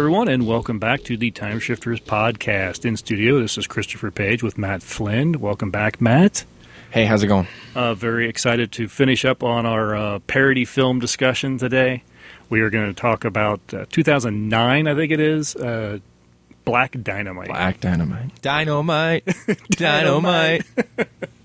[0.00, 2.86] everyone, and welcome back to the Time Shifters podcast.
[2.86, 5.38] In studio, this is Christopher Page with Matt Flynn.
[5.38, 6.46] Welcome back, Matt.
[6.90, 7.46] Hey, how's it going?
[7.74, 12.02] Uh, very excited to finish up on our uh, parody film discussion today.
[12.48, 15.98] We are going to talk about uh, 2009, I think it is, uh,
[16.64, 17.48] Black Dynamite.
[17.48, 18.40] Black Dynamite.
[18.40, 19.24] Dynamite.
[19.70, 20.64] Dynamite.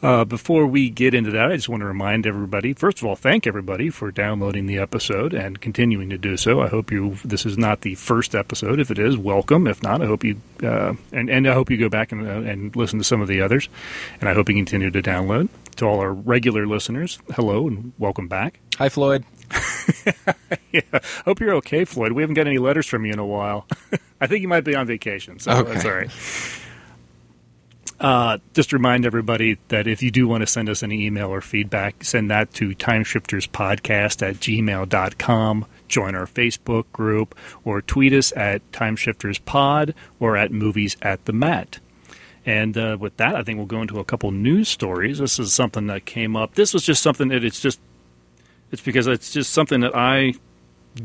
[0.00, 2.72] Uh, before we get into that, I just want to remind everybody.
[2.72, 6.60] First of all, thank everybody for downloading the episode and continuing to do so.
[6.60, 7.16] I hope you.
[7.24, 8.78] This is not the first episode.
[8.78, 9.66] If it is, welcome.
[9.66, 12.48] If not, I hope you uh, and and I hope you go back and, uh,
[12.48, 13.68] and listen to some of the others.
[14.20, 15.48] And I hope you continue to download.
[15.76, 18.58] To all our regular listeners, hello and welcome back.
[18.78, 19.24] Hi, Floyd.
[20.72, 20.80] yeah,
[21.24, 22.12] hope you're okay, Floyd.
[22.12, 23.64] We haven't got any letters from you in a while.
[24.20, 25.72] I think you might be on vacation, so Okay.
[25.74, 26.10] that's all right.
[28.00, 31.40] Uh, just remind everybody that if you do want to send us any email or
[31.40, 35.66] feedback, send that to timeshifterspodcast at gmail.com.
[35.88, 41.80] Join our Facebook group or tweet us at timeshifterspod or at movies at the mat.
[42.46, 45.18] And uh, with that, I think we'll go into a couple news stories.
[45.18, 46.54] This is something that came up.
[46.54, 47.80] This was just something that it's just,
[48.70, 50.34] it's because it's just something that I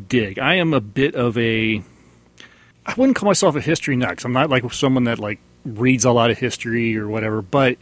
[0.08, 0.38] dig.
[0.38, 1.84] I am a bit of a,
[2.86, 6.12] I wouldn't call myself a history nut I'm not like someone that like reads a
[6.12, 7.42] lot of history or whatever.
[7.42, 7.78] But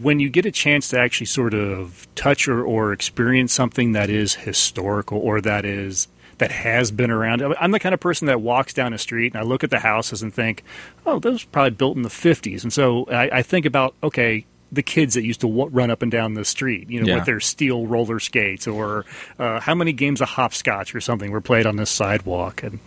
[0.00, 4.08] when you get a chance to actually sort of touch or, or experience something that
[4.08, 8.40] is historical or that is that has been around, I'm the kind of person that
[8.40, 10.62] walks down a street and I look at the houses and think,
[11.04, 14.46] oh, those were probably built in the 50s, and so I, I think about okay.
[14.70, 17.14] The kids that used to w- run up and down the street, you know, Yeah.
[17.14, 19.06] with their steel roller skates, or
[19.38, 22.78] uh, how many games of hopscotch or something were played on this sidewalk, and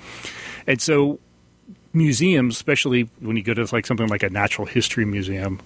[0.68, 1.20] and so
[1.94, 5.60] museums, especially when you go to like something like a natural history museum,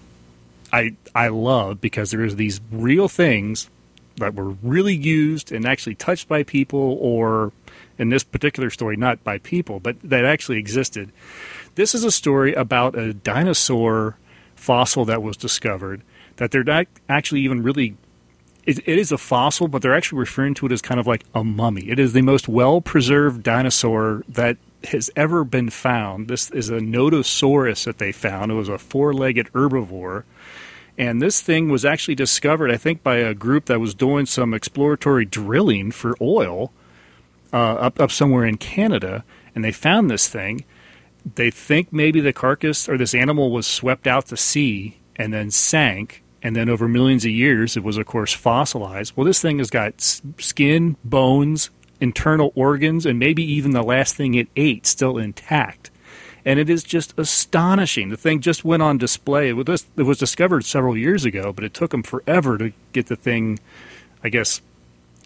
[0.71, 3.69] I I love because there is these real things
[4.17, 7.51] that were really used and actually touched by people, or
[7.97, 11.11] in this particular story, not by people, but that actually existed.
[11.75, 14.17] This is a story about a dinosaur
[14.55, 16.01] fossil that was discovered
[16.37, 17.95] that they're not actually even really
[18.65, 21.23] it, it is a fossil, but they're actually referring to it as kind of like
[21.35, 21.89] a mummy.
[21.89, 26.27] It is the most well preserved dinosaur that has ever been found.
[26.27, 28.51] This is a Nodosaurus that they found.
[28.51, 30.23] It was a four legged herbivore.
[30.97, 34.53] And this thing was actually discovered, I think, by a group that was doing some
[34.53, 36.71] exploratory drilling for oil
[37.51, 39.23] uh, up, up somewhere in Canada.
[39.53, 40.63] And they found this thing.
[41.35, 45.51] They think maybe the carcass or this animal was swept out to sea and then
[45.51, 46.23] sank.
[46.41, 49.13] And then over millions of years, it was, of course, fossilized.
[49.15, 54.35] Well, this thing has got skin, bones, internal organs, and maybe even the last thing
[54.35, 55.89] it ate still intact.
[56.43, 58.09] And it is just astonishing.
[58.09, 59.49] The thing just went on display.
[59.49, 63.07] It was, it was discovered several years ago, but it took them forever to get
[63.07, 63.59] the thing,
[64.23, 64.61] I guess,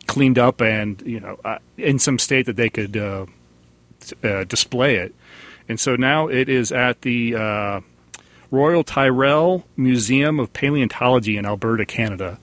[0.09, 3.28] cleaned up and you know uh, in some state that they could uh,
[4.24, 5.13] uh, display it.
[5.69, 7.81] And so now it is at the uh,
[8.50, 12.40] Royal Tyrrell Museum of Paleontology in Alberta, Canada.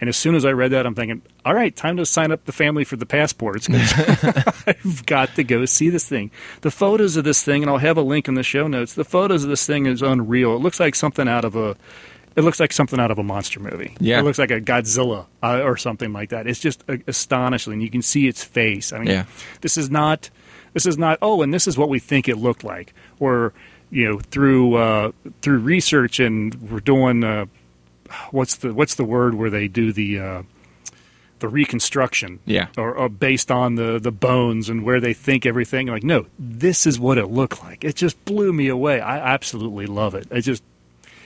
[0.00, 2.44] And as soon as I read that, I'm thinking, all right, time to sign up
[2.44, 3.68] the family for the passports.
[4.66, 6.30] I've got to go see this thing.
[6.60, 8.92] The photos of this thing, and I'll have a link in the show notes.
[8.92, 10.54] The photos of this thing is unreal.
[10.56, 11.74] It looks like something out of a.
[12.36, 13.96] It looks like something out of a monster movie.
[13.98, 14.20] Yeah.
[14.20, 16.46] It looks like a Godzilla uh, or something like that.
[16.46, 17.80] It's just uh, astonishing.
[17.80, 18.92] You can see its face.
[18.92, 19.24] I mean, Yeah.
[19.62, 20.28] this is not.
[20.74, 21.18] This is not.
[21.22, 22.92] Oh, and this is what we think it looked like.
[23.20, 23.54] Or
[23.90, 27.24] you know, through uh, through research, and we're doing.
[27.24, 27.46] Uh,
[28.32, 30.42] what's the what's the word where they do the uh,
[31.40, 32.40] the reconstruction?
[32.44, 32.68] Yeah.
[32.76, 35.86] Or, or based on the the bones and where they think everything.
[35.86, 37.84] Like, no, this is what it looked like.
[37.84, 39.00] It just blew me away.
[39.00, 40.26] I absolutely love it.
[40.30, 40.62] It just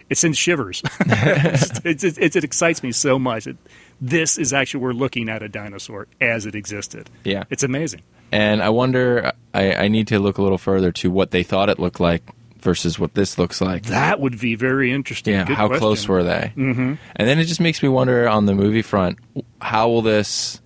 [0.09, 0.83] it sends shivers.
[1.01, 3.47] it, it, it, it excites me so much.
[3.47, 3.57] It,
[4.01, 7.09] this is actually we're looking at a dinosaur as it existed.
[7.25, 7.45] Yeah.
[7.51, 8.03] It's amazing.
[8.31, 11.69] And I wonder, I, I need to look a little further to what they thought
[11.69, 12.23] it looked like
[12.63, 13.85] versus what this looks like.
[13.85, 15.35] That would be very interesting.
[15.35, 15.81] Yeah, Good how question.
[15.81, 16.53] close were they?
[16.57, 16.95] Mm-hmm.
[17.17, 19.19] And then it just makes me wonder on the movie front,
[19.61, 20.61] how will this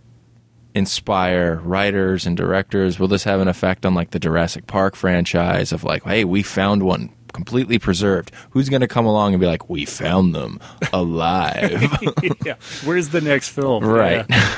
[0.75, 2.99] inspire writers and directors?
[2.99, 6.43] Will this have an effect on like the Jurassic Park franchise of like, hey, we
[6.43, 8.31] found one completely preserved.
[8.51, 10.59] Who's going to come along and be like, we found them
[10.93, 11.83] alive?
[12.45, 12.55] yeah.
[12.85, 13.85] Where's the next film?
[13.89, 14.25] right.
[14.29, 14.57] Yeah,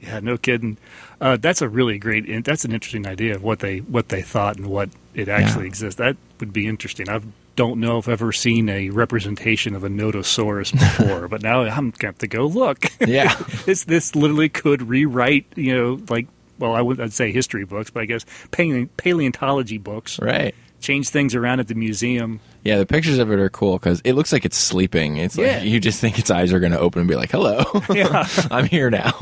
[0.00, 0.78] Yeah, no kidding.
[1.20, 2.44] Uh, that's a really great.
[2.44, 5.68] That's an interesting idea of what they what they thought and what it actually Yeah.
[5.68, 5.98] exists.
[5.98, 7.08] That would be interesting.
[7.08, 7.20] I
[7.56, 11.90] don't know if I've ever seen a representation of a Nodosaurus before, but now I'm
[11.90, 12.84] going to have to go look.
[13.00, 13.34] Yeah.
[13.64, 15.46] this this literally could rewrite.
[15.56, 16.26] You know, like
[16.58, 20.18] well, I would I'd say history books, but I guess paleo- paleontology books.
[20.20, 20.54] Right.
[20.80, 22.40] Change things around at the museum.
[22.64, 25.16] Yeah, the pictures of it are cool because it looks like it's sleeping.
[25.18, 25.58] It's Yeah.
[25.58, 28.26] like you just think its eyes are going to open and be like, "Hello, Yeah.
[28.50, 29.12] I'm here now."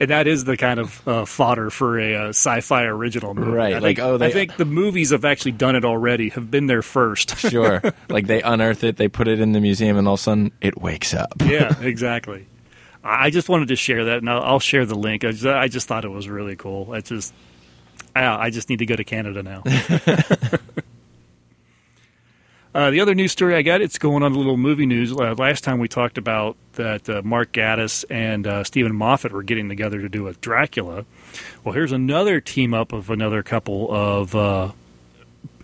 [0.00, 3.50] And that is the kind of uh, fodder for a uh, sci-fi original movie.
[3.50, 6.28] Right, I like, think, oh, they- I think the movies have actually done it already.
[6.30, 7.36] Have been there first.
[7.46, 7.80] Sure.
[8.08, 10.52] like they unearth it, they put it in the museum, and all of a sudden
[10.60, 11.32] it wakes up.
[11.44, 12.46] yeah, exactly.
[13.04, 15.24] I just wanted to share that, and I'll, I'll share the link.
[15.24, 16.92] I just, I just thought it was really cool.
[16.92, 17.32] I just,
[18.16, 19.62] I, I just need to go to Canada now.
[22.76, 25.10] uh, the other news story I got, it's going on a little movie news.
[25.10, 29.42] Uh, last time we talked about that uh, Mark Gatiss and uh, Steven Moffat were
[29.42, 31.06] getting together to do a Dracula.
[31.64, 34.72] Well, here's another team up of another couple of uh,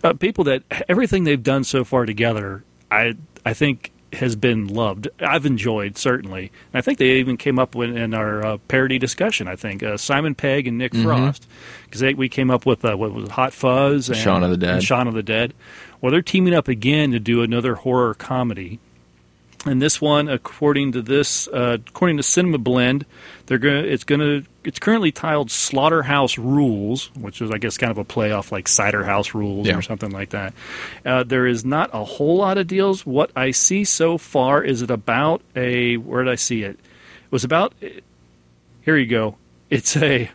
[0.03, 3.13] uh, people that everything they've done so far together, I
[3.45, 5.07] I think has been loved.
[5.19, 6.51] I've enjoyed certainly.
[6.71, 9.47] And I think they even came up with in our uh, parody discussion.
[9.47, 11.47] I think uh, Simon Pegg and Nick Frost
[11.85, 14.57] because we came up with uh, what was it, Hot Fuzz and Shaun of the
[14.57, 14.75] Dead.
[14.75, 15.53] and Shaun of the Dead.
[16.01, 18.79] Well, they're teaming up again to do another horror comedy.
[19.65, 23.05] And this one, according to this, uh, according to Cinema Blend,
[23.45, 23.83] they're gonna.
[23.83, 24.41] It's gonna.
[24.65, 28.67] It's currently titled Slaughterhouse Rulez, which is, I guess, kind of a play off like
[28.67, 29.77] Cider House Rules Yeah.
[29.77, 30.53] or something like that.
[31.05, 33.05] Uh, there is not a whole lot of deals.
[33.05, 35.95] What I see so far is it about a.
[35.95, 36.71] Where did I see it?
[36.71, 37.73] It was about.
[38.81, 39.37] Here you go.
[39.69, 40.29] It's a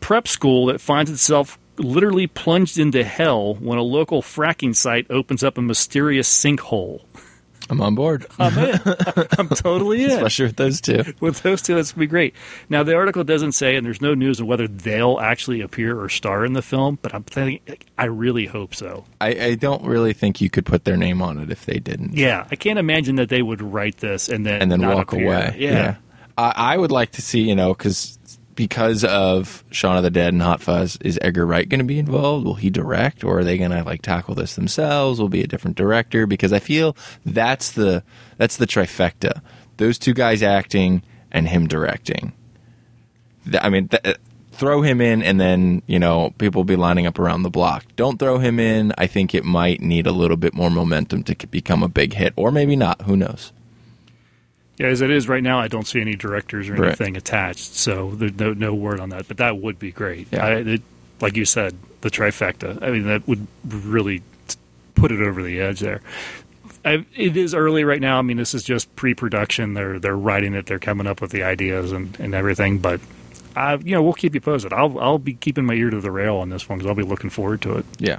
[0.00, 5.42] prep school that finds itself literally plunged into hell when a local fracking site opens
[5.42, 7.00] up a mysterious sinkhole.
[7.70, 8.26] I'm on board.
[8.38, 8.80] I'm in.
[9.38, 10.10] I'm totally in.
[10.10, 11.02] Especially with those two.
[11.20, 12.34] With those two, that's going to be great.
[12.68, 16.08] Now, the article doesn't say, and there's no news on whether they'll actually appear or
[16.08, 19.04] star in the film, but I'm thinking, I really hope so.
[19.20, 22.14] I, I don't really think you could put their name on it if they didn't.
[22.14, 25.12] Yeah, I can't imagine that they would write this and then and then not walk
[25.12, 25.26] appear.
[25.26, 25.56] away.
[25.58, 25.96] Yeah.
[26.36, 28.18] I, I would like to see, you know, because
[28.54, 31.98] because of Shaun of the Dead and Hot Fuzz, is Edgar Wright going to be
[31.98, 32.44] involved?
[32.44, 35.20] Will he direct, or are they going to like tackle this themselves?
[35.20, 36.26] Will be a different director?
[36.26, 38.02] Because I feel that's the
[38.36, 39.40] that's the trifecta:
[39.76, 42.32] those two guys acting and him directing.
[43.60, 43.88] I mean.
[43.88, 44.14] Th- uh,
[44.52, 47.84] Throw him in, and then you know people will be lining up around the block.
[47.96, 48.92] Don't throw him in.
[48.96, 52.32] I think it might need a little bit more momentum to become a big hit,
[52.36, 53.02] or maybe not.
[53.02, 53.52] Who knows?
[54.78, 56.86] Yeah, as it is right now, I don't see any directors or Right.
[56.88, 59.28] anything attached, so there's no, no word on that.
[59.28, 60.26] But that would be great.
[60.32, 60.44] Yeah.
[60.44, 60.82] I, it,
[61.20, 62.82] like you said, the trifecta.
[62.82, 64.22] I mean, that would really
[64.96, 66.00] put it over the edge there.
[66.84, 68.18] I, it is early right now.
[68.18, 69.74] I mean, this is just pre-production.
[69.74, 70.66] They're they're writing it.
[70.66, 72.78] They're coming up with the ideas and, and everything.
[72.78, 73.00] But
[73.56, 74.72] I, you know, we'll keep you posted.
[74.72, 77.02] I'll I'll be keeping my ear to the rail on this one because I'll be
[77.04, 77.86] looking forward to it.
[78.00, 78.18] Yeah.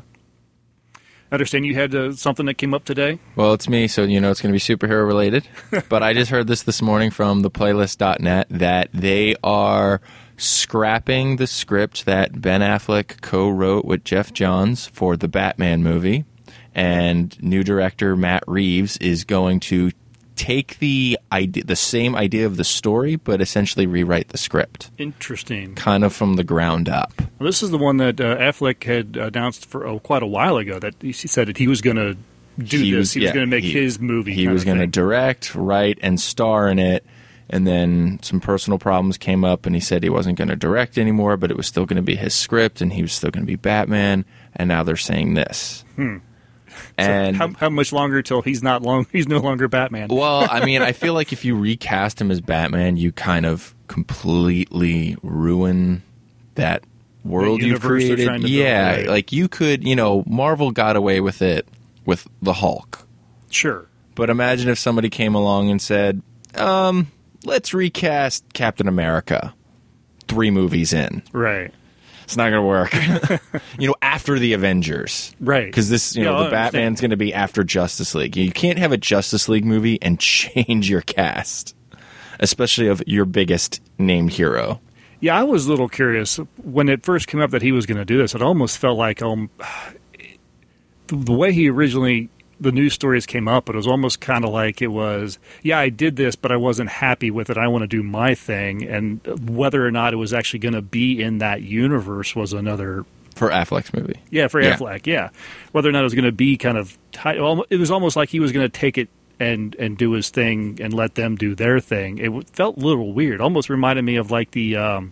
[1.32, 3.20] I understand you had uh, something that came up today.
[3.36, 5.48] Well, it's me, so you know it's going to be superhero related.
[5.90, 10.02] but I just heard this this morning from the playlist.net that they are
[10.38, 16.26] scrapping the script that Ben Affleck co wrote with Geoff Johns for the Batman movie.
[16.76, 19.92] And new director Matt Reeves is going to
[20.36, 25.76] take the idea, the same idea of the story, but essentially rewrite the script, Interesting.
[25.76, 27.14] kind of from the ground up.
[27.40, 30.58] Well, this is the one that uh, Affleck had announced for oh, quite a while
[30.58, 30.80] ago.
[30.80, 32.16] That he said that he was going to
[32.64, 32.98] do He this.
[33.00, 34.34] was- he was yeah, going to make he- his movie.
[34.34, 37.06] He was going to direct, write, and star in it.
[37.48, 40.98] And then some personal problems came up, and he said he wasn't going to direct
[40.98, 43.44] anymore, but it was still going to be his script, and he was still going
[43.44, 44.26] to be Batman.
[44.56, 45.84] And now they're saying this.
[46.98, 49.06] And how, how much longer till he's not long?
[49.12, 50.08] He's no longer Batman.
[50.10, 53.76] well, I mean, I feel like if you recast him as Batman, you kind of
[53.88, 56.04] completely ruin
[56.56, 56.84] that
[57.26, 58.26] world you've created.
[58.26, 59.08] to build, yeah, right.
[59.08, 61.68] like you could, you know, Marvel got away with it
[62.06, 63.06] with the Hulk.
[63.50, 63.88] Sure.
[64.16, 66.22] But imagine if somebody came along and said,
[66.56, 67.12] um,
[67.44, 69.54] let's recast Captain America
[70.28, 71.24] three movies in.
[71.32, 71.74] Right.
[72.26, 72.94] It's not going to work.
[73.80, 75.34] you know, after the Avengers.
[75.40, 75.66] Right.
[75.66, 76.50] Because this, you Yeah, know, the.
[76.52, 78.36] Batman's going to be after Justice League.
[78.36, 81.76] You can't have a Justice League movie and change your cast,
[82.40, 84.82] especially of your biggest named hero.
[85.22, 87.98] Yeah, I was a little curious when it first came up that he was going
[87.98, 88.36] to do this.
[88.36, 89.50] It almost felt like um,
[91.08, 92.30] the way he originally
[92.60, 93.66] the news stories came up.
[93.66, 96.58] But it was almost kind of like it was, yeah, I did this, but I
[96.58, 97.58] wasn't happy with it.
[97.58, 99.20] I want to do my thing, and
[99.50, 103.50] whether or not it was actually going to be in that universe was another For
[103.50, 104.20] Affleck's movie.
[104.30, 104.78] Yeah, for Yeah.
[104.78, 105.06] Affleck.
[105.06, 105.30] Yeah,
[105.72, 107.38] whether or not it was going to be kind of tight.
[107.70, 110.80] It was almost like he was going to take it and and do his thing
[110.82, 112.20] and let them do their thing.
[112.20, 113.42] It felt a little weird.
[113.42, 115.12] Almost reminded me of like the um,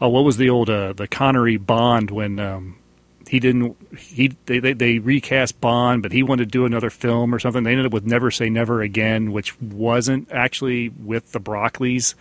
[0.00, 2.77] oh, what was the old uh, the Connery Bond when um,
[3.28, 7.34] he didn't he they, they they recast Bond, but he wanted to do another film
[7.34, 7.62] or something.
[7.64, 12.14] They ended up with Never Say Never Again, which wasn't actually with the Broccoli's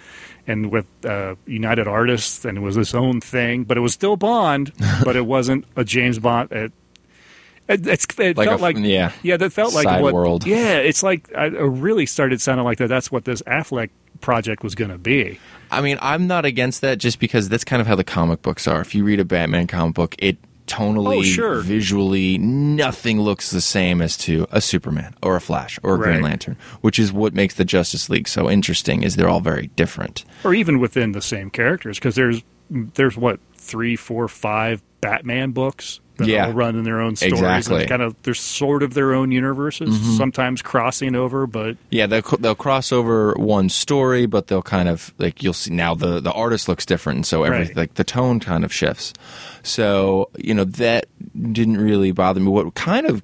[0.45, 4.15] and with uh, United Artists, and it was its own thing, but it was still
[4.17, 4.71] Bond,
[5.03, 6.51] but it wasn't a James Bond.
[6.51, 6.71] It,
[7.67, 9.11] it, it's, it Like felt f- like yeah.
[9.23, 10.45] yeah, that felt like Side what world.
[10.45, 12.87] yeah, it's like I, it really started sounding like that.
[12.87, 13.89] That's what this Affleck
[14.21, 15.39] project was going to be.
[15.69, 18.67] I mean, I'm not against that just because that's kind of how the comic books
[18.67, 18.79] are.
[18.79, 20.37] If you read a Batman comic book, it
[20.67, 21.62] tonally, Oh, sure.
[21.62, 26.21] visually, nothing looks the same as to a Superman or a Flash or a Green
[26.21, 29.03] Lantern, which is what makes the Justice League so interesting.
[29.03, 30.24] Is they're all very different.
[30.43, 36.00] or even within the same characters because there's there's what three four five batman books
[36.17, 36.47] that Yeah.
[36.47, 37.81] all run in their own stories Exactly.
[37.81, 40.17] and kind of they're sort of their own universes mm-hmm.
[40.17, 45.13] sometimes crossing over but Yeah, they'll they'll cross over one story, but they'll kind of
[45.17, 47.75] like you'll see now the the artist looks different, and so every Right.
[47.75, 49.13] like the tone kind of shifts.
[49.63, 51.07] So you know that
[51.51, 52.47] didn't really bother me.
[52.47, 53.21] What kind of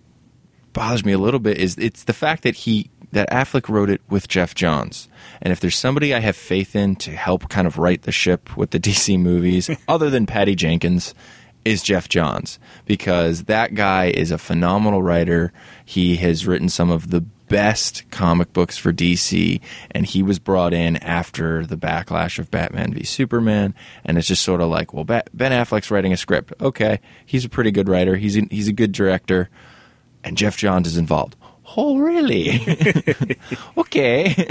[0.73, 4.01] bothers me a little bit is it's the fact that he that Affleck wrote it
[4.09, 5.07] with Geoff Johns.
[5.39, 8.57] And if there's somebody I have faith in to help kind of right the ship
[8.57, 11.13] with the DC movies, other than Patty Jenkins,
[11.65, 15.53] is Geoff Johns because that guy is a phenomenal writer.
[15.85, 20.73] He has written some of the best comic books for DC, and he was brought
[20.73, 23.75] in after the backlash of Batman v Superman.
[24.03, 26.53] And it's just sort of like, well, Ben Affleck's writing a script.
[26.59, 28.15] Okay, he's a pretty good writer.
[28.15, 29.49] He's a, he's a good director
[30.23, 31.35] and Geoff Johns is involved.
[31.77, 32.59] Oh, really?
[33.77, 34.47] okay.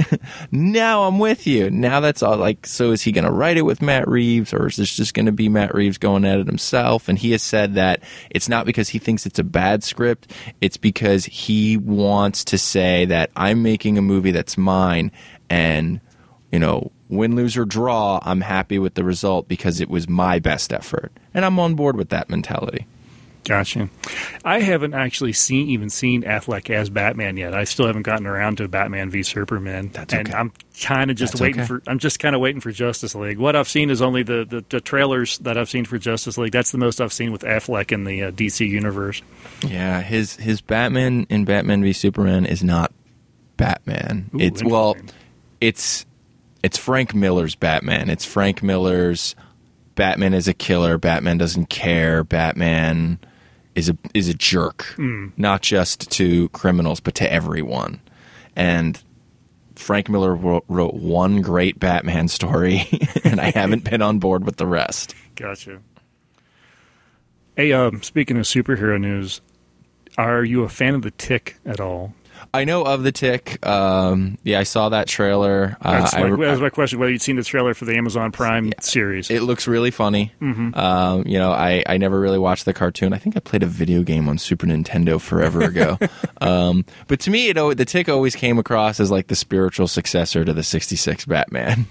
[0.51, 1.71] now I'm with you.
[1.71, 2.37] Now that's all.
[2.37, 5.15] Like, so is he going to write it with Matt Reeves, or is this just
[5.15, 7.09] going to be Matt Reeves going at it himself?
[7.09, 10.33] And he has said that it's not because he thinks it's a bad script.
[10.61, 15.13] It's because he wants to say that I'm making a movie that's mine,
[15.51, 16.01] and
[16.51, 20.39] you know, win, lose, or draw, I'm happy with the result because it was my
[20.39, 22.87] best effort, and I'm on board with that mentality.
[23.45, 23.89] Gotcha
[24.45, 28.57] i haven't actually seen even seen affleck as batman yet i still haven't gotten around
[28.59, 30.39] to batman v superman That's and okay.
[30.39, 31.67] i'm kind of just That's waiting okay.
[31.67, 34.45] for i'm just kind of waiting for justice league what i've seen is only the,
[34.49, 37.43] the, the trailers that i've seen for justice league that's the most i've seen with
[37.43, 39.23] affleck in the uh, dc universe
[39.67, 42.93] Yeah, his his Batman in Batman v Superman is not
[43.57, 44.31] Batman.
[44.35, 44.97] Ooh, it's well,
[45.61, 46.05] it's
[46.63, 48.11] it's Frank Miller's Batman.
[48.11, 49.37] It's Frank Miller's
[49.95, 50.99] Batman is a killer.
[50.99, 52.25] Batman doesn't care.
[52.25, 53.19] Batman
[53.75, 55.29] is a is a jerk, Hmm.
[55.37, 58.01] not just to criminals but to everyone.
[58.55, 59.03] And
[59.75, 62.87] Frank Miller wrote, wrote one great Batman story,
[63.25, 65.15] and I haven't been on board with the rest.
[65.35, 65.81] Gotcha.
[67.57, 69.41] Hey, um, speaking of superhero news,
[70.19, 72.15] are you a fan of the Tick at all?
[72.55, 73.65] I know of the Tick.
[73.67, 75.77] Um, yeah, I saw that trailer.
[75.81, 76.99] Uh, That's, I, my, that was my question.
[76.99, 79.31] Whether you'd seen the trailer for the Amazon Prime series?
[79.31, 80.33] It looks really funny.
[80.41, 83.15] Um, you know, I, I never really watched the cartoon.
[83.15, 85.99] I think I played a video game on Super Nintendo forever ago.
[86.43, 89.89] um, but to me, it, al- the Tick always came across as like the spiritual
[89.89, 91.87] successor to the '66 Batman.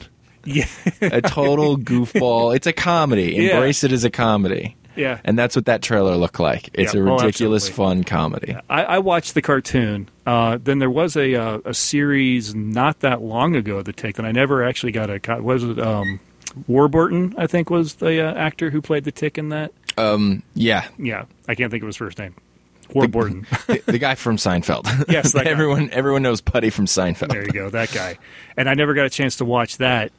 [0.46, 0.68] yeah,
[1.02, 2.56] a total goofball.
[2.56, 3.34] It's a comedy.
[3.34, 3.54] Yeah.
[3.56, 4.76] Embrace it as a comedy.
[5.02, 5.20] Yeah.
[5.24, 6.70] And that's what that trailer looked like.
[6.74, 7.72] It's Yeah, a oh, ridiculous, absolutely.
[7.72, 8.56] fun comedy.
[8.70, 10.10] I, I watched the cartoon.
[10.26, 14.26] Uh, then there was a uh, a series not that long ago the Tick that
[14.26, 15.42] I never actually got a.
[15.42, 16.20] Was it um,
[16.68, 17.34] Warburton?
[17.38, 19.72] I think was the uh, actor who played the Tick in that.
[19.98, 22.36] Um, yeah, Yeah, I can't think of his first name.
[22.94, 23.48] Warburton.
[23.68, 24.88] the, the guy from Seinfeld.
[25.12, 27.30] Yes, that everyone everyone knows Putty from Seinfeld.
[27.30, 28.18] There you go, that guy.
[28.56, 30.12] And I never got a chance to watch that.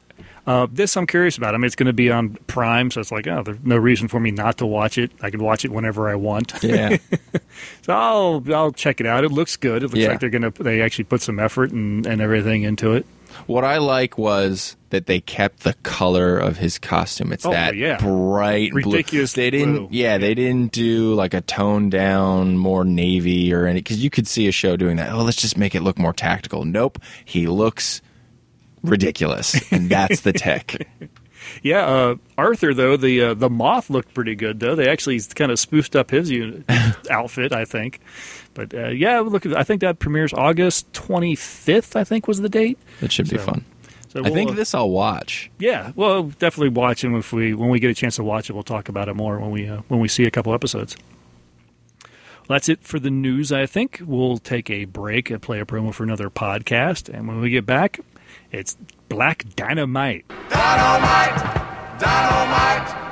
[0.45, 1.55] Uh, this I'm curious about.
[1.55, 4.09] I mean, it's going to be on Prime, so it's like, oh, there's no reason
[4.09, 5.11] for me not to watch it.
[5.21, 6.53] I can watch it whenever I want.
[6.61, 6.97] Yeah.
[7.83, 9.23] So I'll I'll check it out.
[9.23, 9.83] It looks good.
[9.83, 10.07] It looks Yeah.
[10.09, 13.05] like they're gonna they actually put some effort and, and everything into it.
[13.45, 17.31] What I like was that they kept the color of his costume.
[17.33, 17.97] It's Oh, that yeah.
[17.97, 18.81] bright, blue.
[18.91, 19.87] Ridiculous They didn't, blue.
[19.91, 23.81] yeah, they didn't do like a toned down, more navy or any.
[23.81, 25.11] Because you could see a show doing that.
[25.11, 26.63] Oh, let's just make it look more tactical.
[26.65, 28.01] Nope, he looks
[28.83, 30.87] ridiculous, and that's the tick.
[31.61, 34.75] Yeah, uh, Arthur though the uh, the moth looked pretty good though.
[34.75, 36.63] They actually kind of spoofed up his uni-
[37.09, 37.99] outfit, I think.
[38.53, 41.95] But uh, yeah, look, I think that premieres August 25th.
[41.95, 42.77] I think was the date.
[43.01, 43.65] That should be fun.
[44.09, 45.49] So I we'll, think uh, this I'll watch.
[45.57, 48.53] Yeah, well, definitely watch him if we when we get a chance to watch it.
[48.53, 50.95] We'll talk about it more when we uh, when we see a couple episodes.
[52.47, 53.51] Well, that's it for the news.
[53.51, 57.39] I think we'll take a break and play a promo for another podcast, and when
[57.39, 57.99] we get back,
[58.53, 58.77] it's
[59.09, 60.25] Black Dynamite.
[60.49, 61.99] Dynamite!
[61.99, 63.09] Dynamite!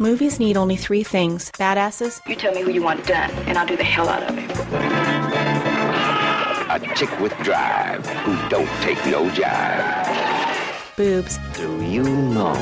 [0.00, 3.66] Movies need only three things badasses, You tell me who you want done, and I'll
[3.66, 5.13] do the hell out of it.
[6.74, 10.96] A chick with drive who don't take no jive.
[10.96, 12.54] boobs, Do you know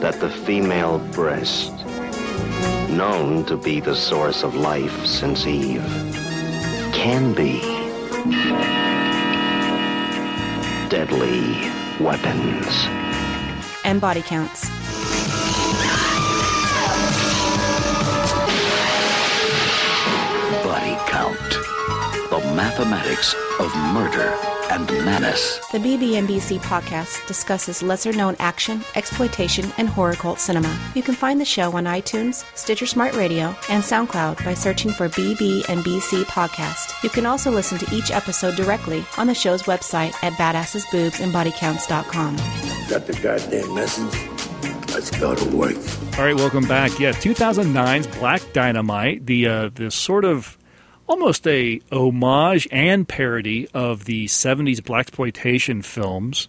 [0.00, 1.70] that the female breast,
[2.90, 5.84] known to be the source of life since Eve,
[6.92, 7.60] can be
[10.88, 11.70] deadly
[12.00, 12.66] weapons.
[13.84, 14.81] and body counts.
[22.54, 24.36] Mathematics of murder
[24.70, 25.58] and menace.
[25.70, 30.74] The BB&BC podcast discusses lesser-known action, exploitation, and horror cult cinema.
[30.94, 35.08] You can find the show on iTunes, Stitcher Smart Radio, and SoundCloud by searching for
[35.08, 37.02] BB&BC podcast.
[37.02, 42.36] You can also listen to each episode directly on the show's website at badassesboobsandbodycounts.com.
[42.88, 44.28] Got the goddamn message?
[44.94, 45.76] Let's go to work.
[46.18, 46.98] All right, welcome back.
[47.00, 50.58] Yeah, 2009's Black Dynamite, the uh, the sort of
[51.12, 56.48] almost a homage and parody of the 70s black exploitation films.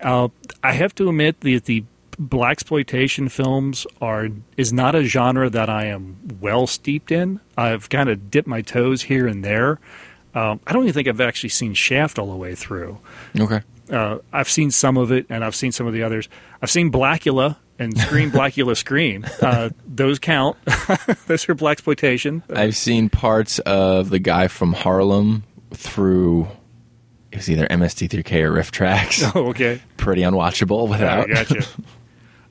[0.00, 0.26] Uh,
[0.64, 1.84] I have to admit that the
[2.18, 7.38] black exploitation films are is not a genre that I am well steeped in.
[7.56, 9.78] I've kind of dipped my toes here and there.
[10.34, 12.98] Um, I don't even think I've actually seen Shaft all the way through.
[13.38, 13.60] Okay.
[13.88, 16.28] Uh, I've seen some of it, and I've seen some of the others.
[16.60, 19.26] I've seen Blackula and Scream, Blackula, Scream.
[19.40, 20.56] Uh, those count.
[21.26, 22.42] those are black exploitation.
[22.50, 26.48] I've seen parts of the guy from Harlem through
[27.32, 29.32] it was either MST3K or RiffTrax.
[29.34, 29.80] Oh, okay.
[29.96, 31.20] Pretty unwatchable without.
[31.20, 31.48] I without.
[31.48, 31.68] gotcha.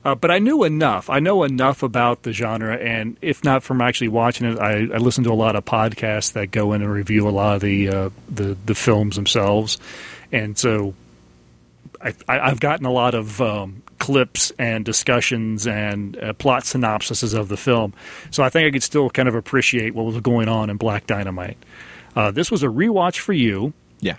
[0.04, 1.08] Uh, but I knew enough.
[1.08, 4.98] I know enough about the genre, and if not from actually watching it, I, I
[4.98, 7.88] listen to a lot of podcasts that go in and review a lot of the
[7.88, 9.78] uh, the, the films themselves,
[10.32, 10.94] and so
[12.02, 17.38] I, I, I've gotten a lot of um, clips and discussions and uh, plot synopsises
[17.38, 17.94] of the film.
[18.30, 21.06] So I think I could still kind of appreciate what was going on in Black
[21.06, 21.56] Dynamite.
[22.16, 23.72] Uh, this was a rewatch for you.
[24.00, 24.16] yeah.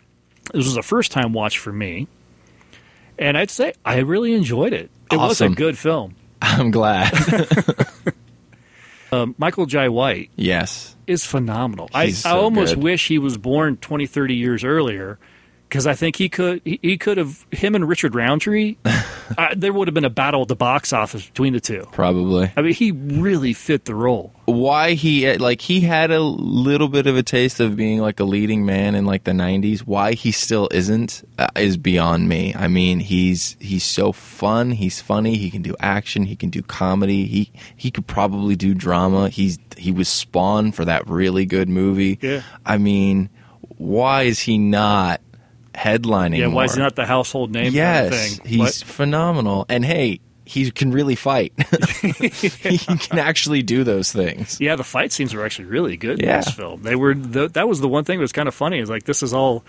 [0.54, 2.08] This was a first time watch for me.
[3.20, 4.90] And I'd say I really enjoyed it.
[5.12, 5.54] It was a Awesome.
[5.54, 6.16] good film.
[6.42, 7.14] I'm glad.
[9.12, 10.96] Um, Michael Jai White yes.
[11.06, 11.88] is phenomenal.
[11.94, 12.84] I, He's I so almost good.
[12.84, 15.20] wish he was born 20, 30 years earlier
[15.74, 18.76] because I think he could he, he could have him and Richard Roundtree.
[19.56, 21.88] there would have been a battle at the box office between the two.
[21.92, 22.52] Probably.
[22.56, 24.32] I mean, he really fit the role.
[24.46, 28.24] why he like he had a little bit of a taste of being like a
[28.24, 32.68] leading man in like the 90s why he still isn't uh, is beyond me i
[32.68, 37.26] mean he's he's so fun he's funny he can do action he can do comedy
[37.26, 42.20] he he could probably do drama he's he was spawn for that really good movie
[42.22, 42.42] Yeah.
[42.66, 43.30] i mean
[43.78, 45.22] why is he not
[45.74, 48.48] headlining Yeah, why is he not the household name yes kind of thing?
[48.50, 51.54] he's What- phenomenal and hey he can really fight
[52.02, 56.36] he can actually do those things Yeah, the fight scenes were actually really good Yeah.
[56.36, 56.84] in this film.
[56.84, 58.80] They were the, that was the one thing that was kind of funny.
[58.80, 59.64] Is like this is all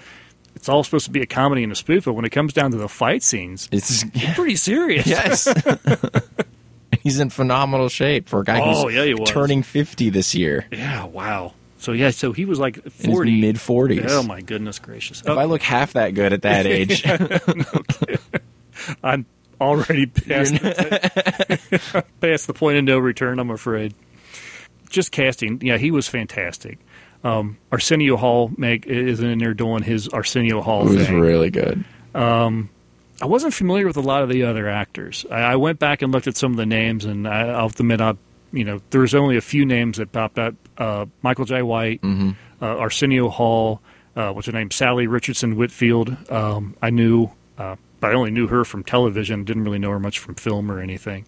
[0.57, 2.71] it's all supposed to be a comedy and a spoof, but when it comes down
[2.73, 5.07] to the fight scenes, it's it's pretty serious.
[5.07, 5.47] Yes.
[7.03, 10.65] He's in phenomenal shape for a guy Oh, who's yeah, turning 50 this year.
[10.73, 11.53] Yeah, wow.
[11.85, 14.07] So yeah, so he was like forty, mid 40s.
[14.09, 15.21] Oh my goodness gracious!
[15.21, 17.05] If I look half that good at that age,
[19.05, 19.27] I'm
[19.61, 23.39] already past the, past the point of no return.
[23.39, 23.95] I'm afraid.
[24.89, 26.79] Just casting, yeah, he was fantastic.
[27.23, 31.21] Um, Arsenio Hall make is in there doing his Arsenio Hall it was thing.
[31.21, 31.85] really good.
[33.21, 35.25] I wasn't familiar with a lot of the other actors.
[35.31, 38.01] I, I went back and looked at some of the names, and I, I'll admit,
[38.01, 38.15] I,
[38.53, 42.01] you know, there was only a few names that popped up: uh, Michael Jai White,
[42.05, 43.81] uh, Arsenio Hall,
[44.17, 46.17] uh, what's her name, Salli Richardson Whitfield.
[46.31, 49.45] Um, I knew, uh, but I only knew her from television.
[49.45, 51.27] Didn't really know her much from film or anything.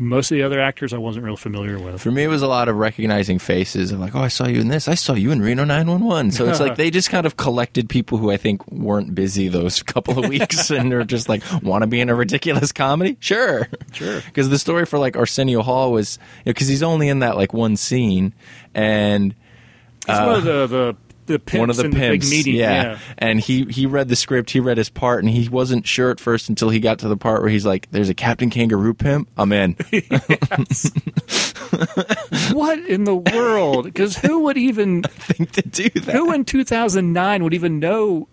[0.00, 2.00] Most of the other actors, I wasn't real familiar with.
[2.00, 4.60] For me, it was a lot of recognizing faces of like, oh, I saw you
[4.60, 4.86] in this.
[4.86, 6.30] I saw you in Reno 911.
[6.30, 9.82] So it's like they just kind of collected people who I think weren't busy those
[9.82, 13.16] couple of weeks and they're just like, want to be in a ridiculous comedy?
[13.20, 13.68] Sure.
[13.92, 14.22] Sure.
[14.28, 17.76] Because the story for like Arsenio Hall was, because he's only in that like one
[17.76, 18.34] scene
[18.74, 19.34] and.
[20.06, 20.96] He's one of uh, the the,
[21.28, 22.60] the pimps one of the in pimps, the big meeting.
[22.60, 22.82] yeah.
[22.82, 22.98] yeah.
[23.18, 26.18] And he he read the script, he read his part, and he wasn't sure at
[26.20, 29.28] first until he got to the part where he's like, "There's a Captain Kangaroo pimp.
[29.36, 29.76] I'm in."
[32.52, 33.84] What in the world?
[33.84, 36.14] Because who would even think to do that.
[36.14, 38.28] who in 2009 would even know?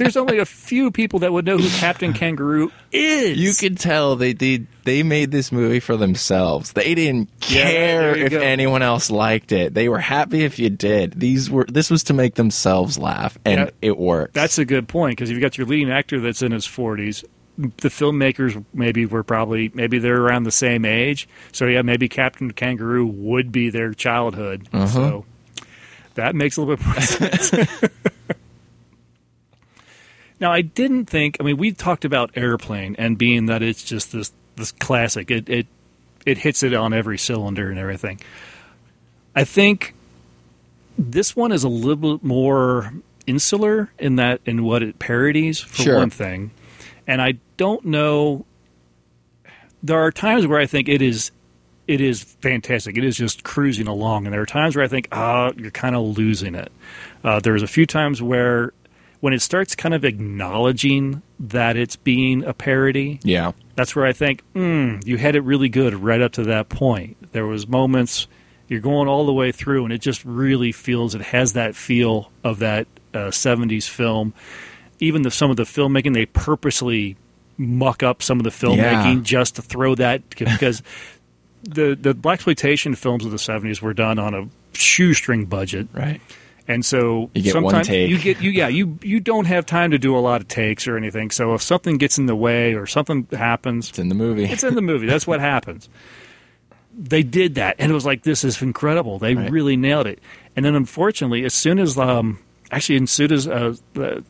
[0.00, 3.36] There's only a few people that would know who Captain Kangaroo is.
[3.38, 6.72] You could tell they they they made this movie for themselves.
[6.72, 8.40] They didn't care you if go.
[8.40, 9.74] anyone else liked it.
[9.74, 11.20] They were happy if you did.
[11.20, 13.70] These were this was to make themselves laugh, and Yeah.
[13.82, 14.32] it worked.
[14.32, 17.22] That's a good point because you've got your leading actor that's in his 40s.
[17.58, 21.28] The filmmakers maybe were probably maybe they're around the same age.
[21.52, 24.66] So yeah, maybe Captain Kangaroo would be their childhood.
[24.72, 24.86] Uh-huh.
[24.86, 25.24] So
[26.14, 27.50] that makes a little bit more sense.
[30.40, 31.36] Now I didn't think.
[31.40, 35.30] I mean, we talked about Airplane and being that it's just this this classic.
[35.30, 35.66] It it
[36.26, 38.20] it hits it on every cylinder and everything.
[39.34, 39.94] I think
[40.98, 42.92] this one is a little bit more
[43.26, 45.96] insular in that in what it parodies for Sure.
[45.98, 46.50] one thing,
[47.06, 48.44] and I don't know.
[49.82, 51.30] There are times where I think it is
[51.86, 52.96] it is fantastic.
[52.96, 55.96] It is just cruising along, and there are times where I think, ah, you're kind
[55.96, 56.70] of losing it.
[57.24, 58.72] Uh, there's a few times where
[59.20, 63.52] when it starts kind of acknowledging that it's being a parody, Yeah.
[63.76, 67.16] that's where I think, mm, you had it really good right up to that point.
[67.32, 68.26] There was moments
[68.68, 72.30] you're going all the way through, and it just really feels it has that feel
[72.44, 74.32] of that uh, '70s film.
[75.00, 77.16] Even the, some of the filmmaking, they purposely
[77.58, 79.20] muck up some of the filmmaking Yeah.
[79.22, 80.82] just to throw that because
[81.64, 86.20] the the black exploitation films of the '70s were done on a shoestring budget, Right.
[86.70, 88.10] And so You get one sometimes take.
[88.10, 90.86] you get you yeah you you don't have time to do a lot of takes
[90.86, 91.30] or anything.
[91.32, 94.44] So if something gets in the way or something happens, It's in the movie.
[94.44, 95.06] it's in the movie.
[95.06, 95.88] That's what happens.
[96.96, 99.18] They did that, and it was like this is incredible.
[99.18, 99.50] They Right.
[99.50, 100.18] really nailed it.
[100.56, 102.38] And then, unfortunately, as soon as um,
[102.70, 104.20] actually, as soon as uh, uh,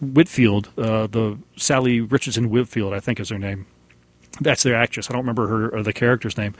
[0.00, 3.66] Whitfield, uh, the Salli Richardson Whitfield, I think is her name.
[4.40, 5.10] That's their actress.
[5.10, 6.54] I don't remember her or the character's name.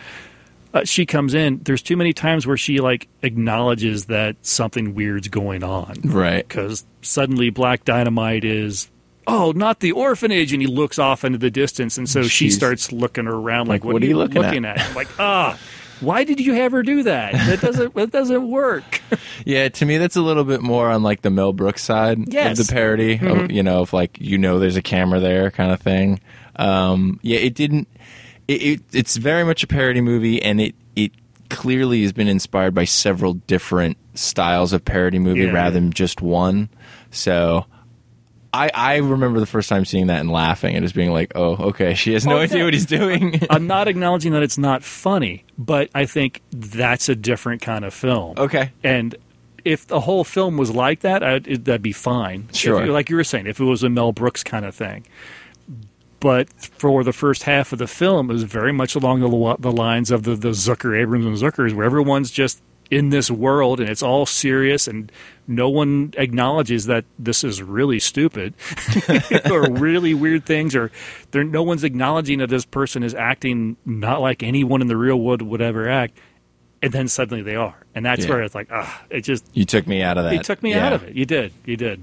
[0.73, 1.61] Uh, she comes in.
[1.65, 6.47] There's too many times where she like acknowledges that something weird's going on right.
[6.47, 8.89] because suddenly Black Dynamite is,
[9.27, 12.93] oh, not the orphanage, and he looks off into the distance, and so she starts
[12.93, 14.95] looking around like, Like, what are you looking at?" at?
[14.95, 15.59] Like, ah,
[16.01, 17.33] why did you have her do that?
[17.33, 19.01] That doesn't that doesn't work.
[19.47, 22.53] Yeah, to me that's a little bit more on like the Mel Brooks side Yes.
[22.53, 22.61] Mm-hmm.
[22.61, 25.73] of the parody of you know, of like you know there's a camera there kind
[25.73, 26.21] of thing.
[26.57, 27.89] Um, yeah, it didn't.
[28.51, 31.13] It, it it's very much a parody movie, and it it
[31.49, 35.53] clearly has been inspired by several different styles of parody movie Yeah.
[35.53, 36.69] rather than just one.
[37.11, 37.67] So.
[38.53, 41.55] I, I remember the first time seeing that and laughing and just being like, "Oh,
[41.69, 45.45] okay, she has no idea what he's doing." I'm not acknowledging that it's not funny,
[45.57, 48.35] but I think that's a different kind of film.
[48.37, 49.15] okay, And
[49.65, 52.47] if the whole film was like that, I'd, it, that'd be fine.
[52.51, 52.85] If- Sure.
[52.89, 55.07] like you were saying, if it was a Mel Brooks kind of thing.
[56.21, 59.73] But for the first half of the film, it was very much along the, the
[59.73, 63.89] lines of the, the Zucker, Abrahams, and Zuckers, where everyone's just in this world and
[63.89, 65.13] it's all serious and
[65.47, 68.53] no one acknowledges that this is really stupid
[69.51, 70.91] or really weird things or
[71.31, 75.15] there no one's acknowledging that this person is acting not like anyone in the real
[75.21, 76.19] world would ever act
[76.83, 78.31] and then suddenly they are and that's Yeah.
[78.31, 80.33] where it's like ah it just you took me out of that.
[80.35, 80.87] it took me Yeah.
[80.89, 82.03] out of it you did you did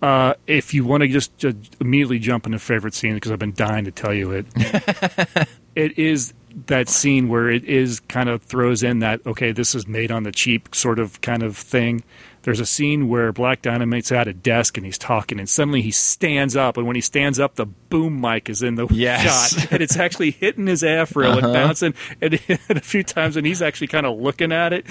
[0.00, 3.54] uh, if you want to just, just immediately jump into favorite scene because I've been
[3.54, 4.46] dying to tell you it,
[5.74, 6.34] it is
[6.66, 10.22] that scene where it is kind of throws in that okay, this is made on
[10.22, 12.02] the cheap sort of kind of thing.
[12.42, 15.90] There's a scene where Black Dynamite's at a desk and he's talking, and suddenly he
[15.90, 19.54] stands up, and when he stands up, the boom mic is in the Yes.
[19.54, 23.46] shot, and it's actually hitting his afro and bouncing, and, and a few times, and
[23.46, 24.86] he's actually kind of looking at it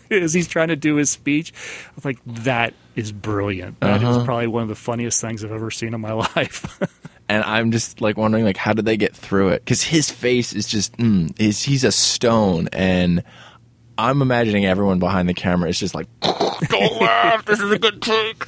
[0.10, 1.52] as he's trying to do his speech.
[1.88, 3.80] I was like, that is brilliant.
[3.80, 6.78] That is probably one of the funniest things I've ever seen in my life.
[7.28, 9.64] and I'm just like wondering, like, how did they get through it?
[9.64, 13.24] Because his face is just, mm, is he's a stone, and
[13.98, 18.00] I'm imagining everyone behind the camera is just like, don't laugh, this is a good
[18.02, 18.46] take.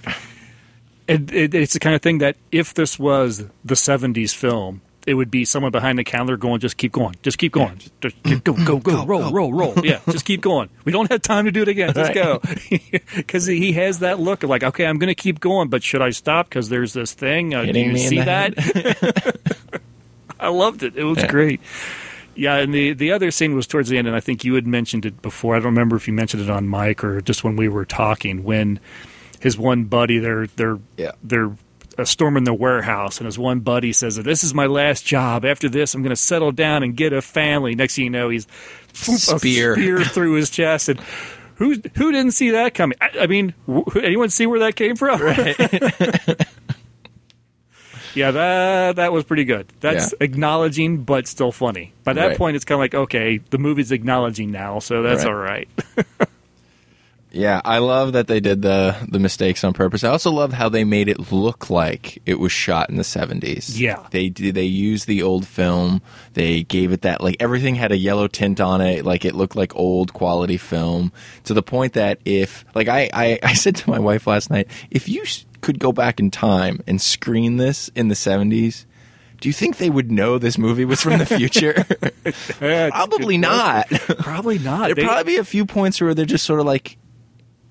[1.06, 5.14] it, it, it's the kind of thing that if this was the 70s film, it
[5.14, 8.42] would be someone behind the counter going, just keep going, just keep going, just keep,
[8.44, 9.74] go, go, go, roll, roll, roll.
[9.84, 10.70] Yeah, just keep going.
[10.84, 11.92] We don't have time to do it again.
[11.92, 12.40] Just go.
[13.14, 16.02] Because he has that look of like, okay, I'm going to keep going, but should
[16.02, 16.48] I stop?
[16.48, 17.54] Because there's this thing.
[17.54, 18.54] Uh, do you me see that?
[20.40, 20.96] I loved it.
[20.96, 21.60] It was great.
[22.36, 24.66] Yeah, and the the other scene was towards the end, and I think you had
[24.66, 25.54] mentioned it before.
[25.54, 28.42] I don't remember if you mentioned it on mic or just when we were talking.
[28.44, 28.80] When
[29.40, 31.12] his one buddy, they're they're Yeah.
[31.22, 31.52] they're
[31.96, 35.44] uh, storming the warehouse, and his one buddy says, "This is my last job.
[35.44, 38.28] After this, I'm going to settle down and get a family." Next thing you know,
[38.30, 38.46] he's
[38.92, 39.74] a Spear.
[39.76, 40.98] spear through his chest, and
[41.56, 42.98] who who didn't see that coming?
[43.00, 45.20] I, I mean, wh- anyone see where that came from?
[48.14, 49.66] yeah, that that was pretty good.
[49.80, 50.24] That's Yeah.
[50.24, 51.92] acknowledging, but still funny.
[52.04, 52.38] By that Right.
[52.38, 55.30] point, it's kind of like, okay, the movie's acknowledging now, so that's Right.
[55.30, 55.68] all right.
[57.36, 60.04] Yeah, I love that they did the the mistakes on purpose.
[60.04, 63.76] I also love how they made it look like it was shot in the 70s.
[63.76, 64.06] Yeah.
[64.12, 66.00] They they used the old film.
[66.34, 69.56] They gave it that like everything had a yellow tint on it, like it looked
[69.56, 71.10] like old quality film
[71.42, 74.68] to the point that if like I I, I said to my wife last night,
[74.92, 75.24] if you
[75.64, 78.84] could go back in time and screen this in the 70s,
[79.40, 81.84] do you think they would know this movie was from the future?
[82.60, 83.88] Yeah, Probably not.
[84.18, 84.86] Probably not.
[84.86, 86.96] There'd They- probably be a few points where they're just sort of like,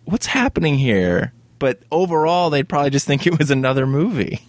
[0.06, 4.40] "What's happening here?" But overall, they'd probably just think it was another movie.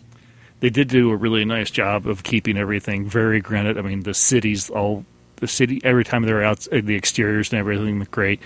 [0.61, 3.79] they did do a really nice job of keeping everything very granted.
[3.79, 5.05] I mean, the cities all
[5.37, 8.41] the city every time they're out, uh, the exteriors and everything looked great.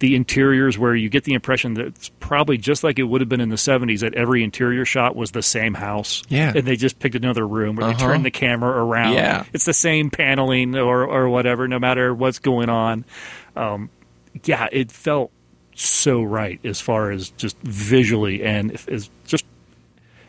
[0.00, 3.28] The interiors where you get the impression that it's probably just like it would have
[3.28, 6.22] been in the 70s that every interior shot was the same house.
[6.28, 6.52] Yeah.
[6.54, 8.06] And they just picked another room where they Uh-huh.
[8.08, 9.12] turned the camera around.
[9.14, 9.44] Yeah.
[9.52, 13.04] It's the same paneling or, or whatever, no matter what's going on.
[13.56, 13.90] Um,
[14.44, 15.30] yeah, it felt
[15.74, 19.44] so right as far as just visually and as just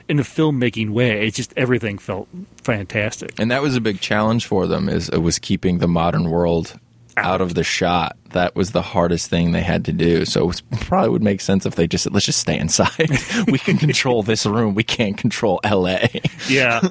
[0.10, 1.28] in a filmmaking way.
[1.28, 2.28] It just everything felt
[2.64, 3.34] fantastic.
[3.40, 6.78] And that was a big challenge for them is it was keeping the modern world
[7.18, 8.18] out of the shot.
[8.32, 10.26] That was the hardest thing they had to do.
[10.26, 12.90] So it probably would make sense if they just said, let's just stay inside.
[13.48, 14.74] we can control this room.
[14.76, 16.00] We can't control LA.
[16.48, 16.82] yeah,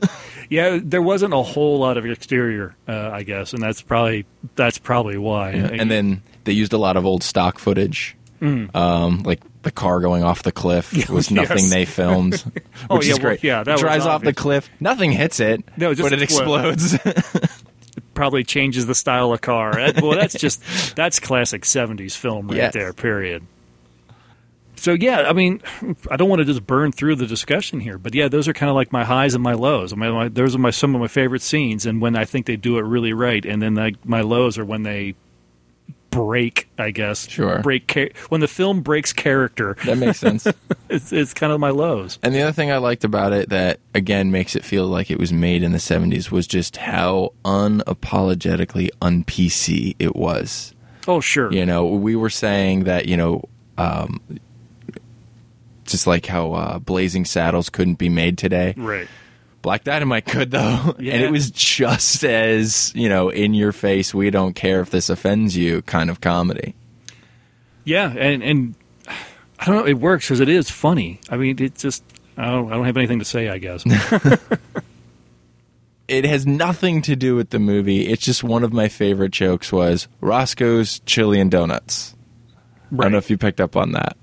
[0.51, 0.79] yeah.
[0.83, 5.17] There wasn't a whole lot of exterior, uh, I guess, and that's probably that's probably
[5.19, 5.51] why.
[5.53, 8.17] and then they used a lot of old stock footage.
[8.43, 8.75] Mm.
[8.75, 11.71] Um, like the car going off the cliff was nothing Yes.
[11.71, 13.45] they filmed, which Oh, is yeah, well, great.
[13.45, 16.97] yeah, that was drives off the cliff, nothing hits it, No, just but it explodes.
[18.21, 19.73] Probably changes the style of car.
[19.73, 20.63] That- well, that's just
[20.95, 22.75] that's classic '70s film right Yes.
[22.75, 22.93] there.
[22.93, 23.43] Period.
[24.77, 25.63] So yeah, I mean,
[26.11, 28.69] I don't want to just burn through the discussion here, but yeah, those are kind
[28.69, 29.93] of like my highs and my lows.
[29.93, 32.45] I mean, my, those are my some of my favorite scenes, and when I think
[32.47, 35.15] they do it really right, and then like my lows are when they
[36.11, 36.69] break.
[36.79, 37.61] I guess Sure.
[37.61, 39.77] break cha- when the film breaks character.
[39.85, 40.47] that makes sense.
[40.91, 42.19] It's it's kind of my lows.
[42.21, 45.21] And the other thing I liked about it that again makes it feel like it
[45.21, 50.75] was made in the 70s was just how unapologetically un PC it was.
[51.07, 53.45] Oh sure, You know, we were saying that, you know,
[53.79, 54.21] um,
[55.85, 58.75] just like how uh, Blazing Saddles couldn't be made today.
[58.77, 59.09] right.
[59.63, 61.15] Black Dynamite could though, Yeah.
[61.15, 64.15] and it was just as you know in your face.
[64.15, 66.75] We don't care if this offends you, kind of comedy.
[67.85, 68.75] Yeah, and and
[69.59, 69.87] I don't know.
[69.87, 71.21] It works because it is funny.
[71.29, 72.03] I mean, it just
[72.37, 73.49] I don't, I don't have anything to say.
[73.49, 73.85] I guess.
[76.09, 78.09] It has nothing to do with the movie.
[78.09, 82.17] It's just one of my favorite jokes was Roscoe's Chili and Donuts.
[82.93, 84.17] I don't know if you picked up on that.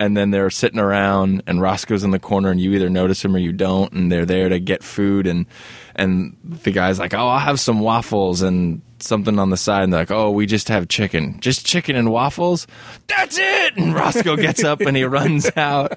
[0.00, 3.36] And then they're sitting around, and Roscoe's in the corner, and you either notice him
[3.36, 5.44] or you don't, and they're there to get food, and
[5.94, 9.92] and the guy's like, "Oh, I'll have some waffles and something on the side," and
[9.92, 12.66] they're like, "Oh, we just have chicken, just chicken and waffles."
[13.08, 13.76] That's it.
[13.76, 15.92] And Roscoe gets up and he runs out.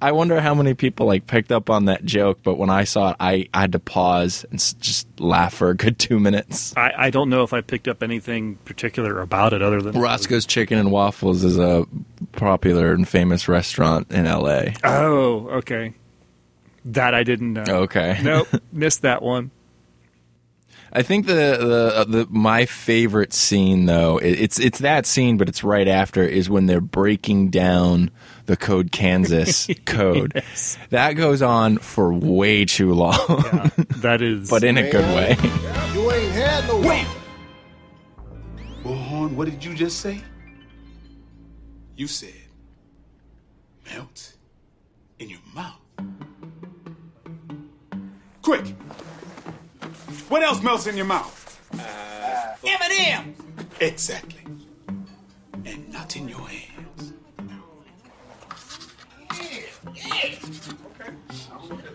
[0.00, 3.10] I wonder how many people like picked up on that joke, but when I saw
[3.10, 6.74] it, I, I had to pause and just laugh for a good two minutes.
[6.76, 10.46] I, I don't know if I picked up anything particular about it other than Roscoe's
[10.46, 11.86] Chicken and Waffles is a
[12.32, 14.72] popular and famous restaurant in LA.
[14.84, 15.94] Oh, okay.
[16.84, 17.64] That I didn't know.
[17.68, 18.18] Okay.
[18.22, 19.50] Nope, missed that one.
[20.92, 25.48] I think the the, uh, the my favorite scene though it's it's that scene, but
[25.48, 28.10] it's right after is when they're breaking down
[28.46, 30.32] the Code Kansas code.
[30.34, 30.78] Yes.
[30.90, 34.50] That goes on for way too long, Yeah, that is.
[34.50, 35.36] but in a good way.
[35.94, 36.80] You ain't had no.
[36.80, 37.06] Wait!
[38.84, 40.20] Bullhorn, what did you just say?
[41.96, 42.34] You said
[43.92, 44.34] melt
[45.18, 45.78] in your mouth.
[48.42, 48.66] Quick!
[50.28, 51.38] What else melts in your mouth?
[52.64, 53.34] M&M.
[53.80, 54.40] Exactly.
[55.64, 57.12] And not in your hands.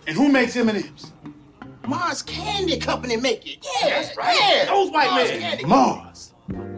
[0.08, 1.12] And who makes M&M's?
[1.88, 3.66] Mars Candy Company make it.
[3.82, 4.38] Yeah, that's right.
[4.40, 5.40] Yeah, Those white Mars men.
[5.40, 5.66] Candy.
[5.66, 6.34] Mars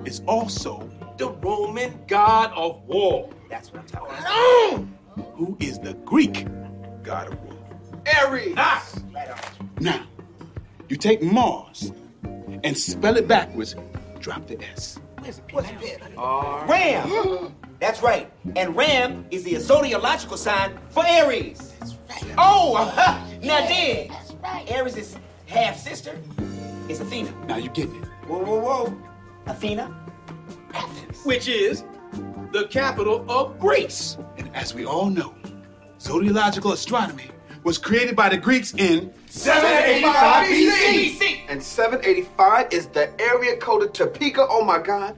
[0.06, 3.30] is also the Roman god of war.
[3.50, 4.24] That's what I'm talking about.
[4.28, 4.88] Oh!
[5.36, 6.46] who is the Greek
[7.04, 7.58] god of war.
[8.22, 8.54] Ares.
[8.58, 8.86] Ah!
[9.80, 10.06] Now,
[10.88, 11.92] you take Mars
[12.64, 13.76] and spell it backwards,
[14.20, 15.00] drop the S.
[15.52, 16.16] What's the pen?
[16.68, 17.56] Ram.
[17.80, 18.32] That's right.
[18.56, 21.74] And Ram is the zodiacal sign for Aries.
[21.80, 22.36] That's right.
[22.38, 22.74] Oh,
[23.44, 24.10] now then.
[24.10, 24.70] That's right.
[24.70, 26.18] Aries' half sister
[26.90, 27.34] is Athena.
[27.48, 28.06] Now you get it.
[28.28, 29.02] Whoa, whoa, whoa.
[29.46, 29.96] Athena?
[30.74, 31.26] Athens.
[31.26, 31.84] which is
[32.52, 34.18] the capital of Greece.
[34.38, 35.34] And as we all know,
[36.00, 37.32] zodiacal astronomy
[37.64, 41.40] was created by the Greeks in 785 BC.
[41.50, 44.46] And 785 is the area code of Topeka.
[44.50, 45.18] Oh my God.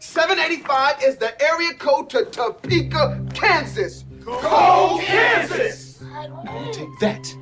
[0.00, 4.04] 785 is the area code to Topeka, Kansas.
[4.24, 6.00] Go, Kansas!
[6.00, 7.36] Now you take that,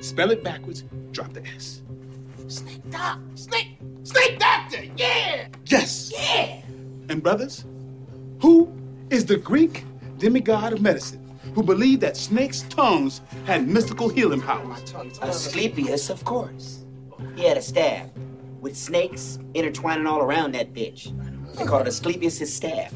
[0.00, 1.80] spell it backwards, drop the S.
[2.48, 3.18] Snake Doc.
[3.36, 3.78] Snake.
[4.02, 4.84] Snake Doctor.
[4.98, 5.48] Yeah.
[5.64, 6.12] Yes.
[6.14, 6.60] Yeah.
[7.08, 7.64] And brothers,
[8.42, 8.70] who
[9.08, 9.84] is the Greek
[10.18, 11.22] demigod of medicine
[11.54, 14.94] who believed that snakes' tongues had mystical healing powers?
[15.22, 16.84] Asclepius, of course.
[17.34, 18.10] He had a staff
[18.60, 21.12] with snakes intertwining all around that bitch.
[21.56, 22.92] They call it Asclepius' staff.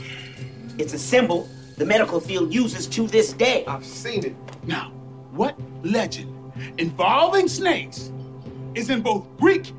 [0.78, 3.64] It's a symbol the medical field uses to this day.
[3.66, 4.34] I've seen it.
[4.66, 4.90] Now,
[5.30, 6.34] what legend
[6.76, 8.10] involving snakes
[8.74, 9.72] is in both Greek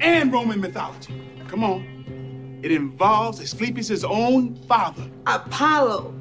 [0.00, 1.14] and Roman mythology?
[1.48, 2.60] Come on.
[2.64, 5.08] It involves Asclepius' own father.
[5.26, 6.14] Apollo.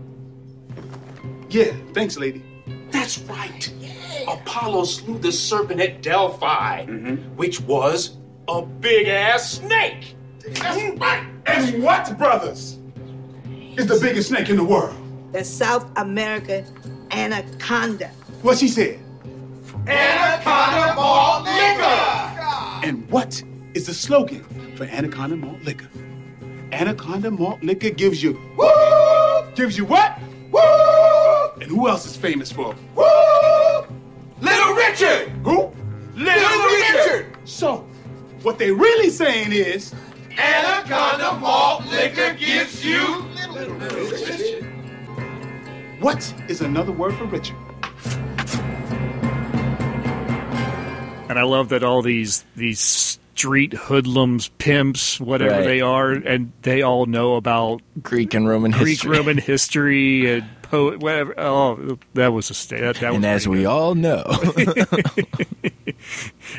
[1.49, 2.43] Yeah, thanks, lady.
[2.91, 3.73] That's right.
[4.27, 7.15] Apollo slew the serpent at Delphi, mm-hmm.
[7.35, 10.15] which was a big ass snake.
[10.47, 11.27] That's right.
[11.45, 12.79] And what, brothers,
[13.77, 14.95] is the biggest snake in the world?
[15.31, 16.65] The South American
[17.11, 18.07] anaconda.
[18.41, 18.99] What she said.
[19.87, 22.13] Anaconda malt liquor.
[22.83, 23.41] And what
[23.73, 24.43] is the slogan
[24.75, 25.87] for Anaconda Malt Liquor?
[26.73, 29.51] Anaconda Malt Liquor gives you woo!
[29.55, 30.19] Gives you what?
[30.51, 31.61] Woo!
[31.61, 32.75] And who else is famous for?
[32.95, 33.87] Woo!
[34.41, 35.29] Little Richard.
[35.45, 35.71] Who?
[36.13, 37.37] Little Richard.
[37.45, 37.87] So,
[38.41, 39.93] what they really saying is
[40.37, 44.65] Anaconda malt liquor gives you Little Richard.
[45.99, 47.55] what is another word for Richard?
[51.29, 52.79] And I love that all these these
[53.35, 55.63] street hoodlums, pimps, whatever Right.
[55.65, 58.85] they are, and they all know about Greek and Roman history.
[58.85, 59.17] Greek history.
[59.17, 61.39] Roman history and poet, whatever.
[61.39, 64.23] Oh, that was a sta- that, that and as we all know,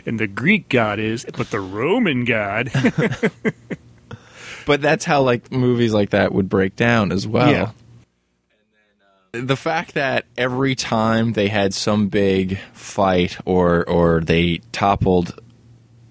[0.07, 2.71] and the Greek god is, but the Roman god,
[4.67, 7.51] but that's how like movies like that would break down as well.
[7.51, 7.71] Yeah.
[9.35, 15.41] Uh, the fact that every time they had some big fight or or they toppled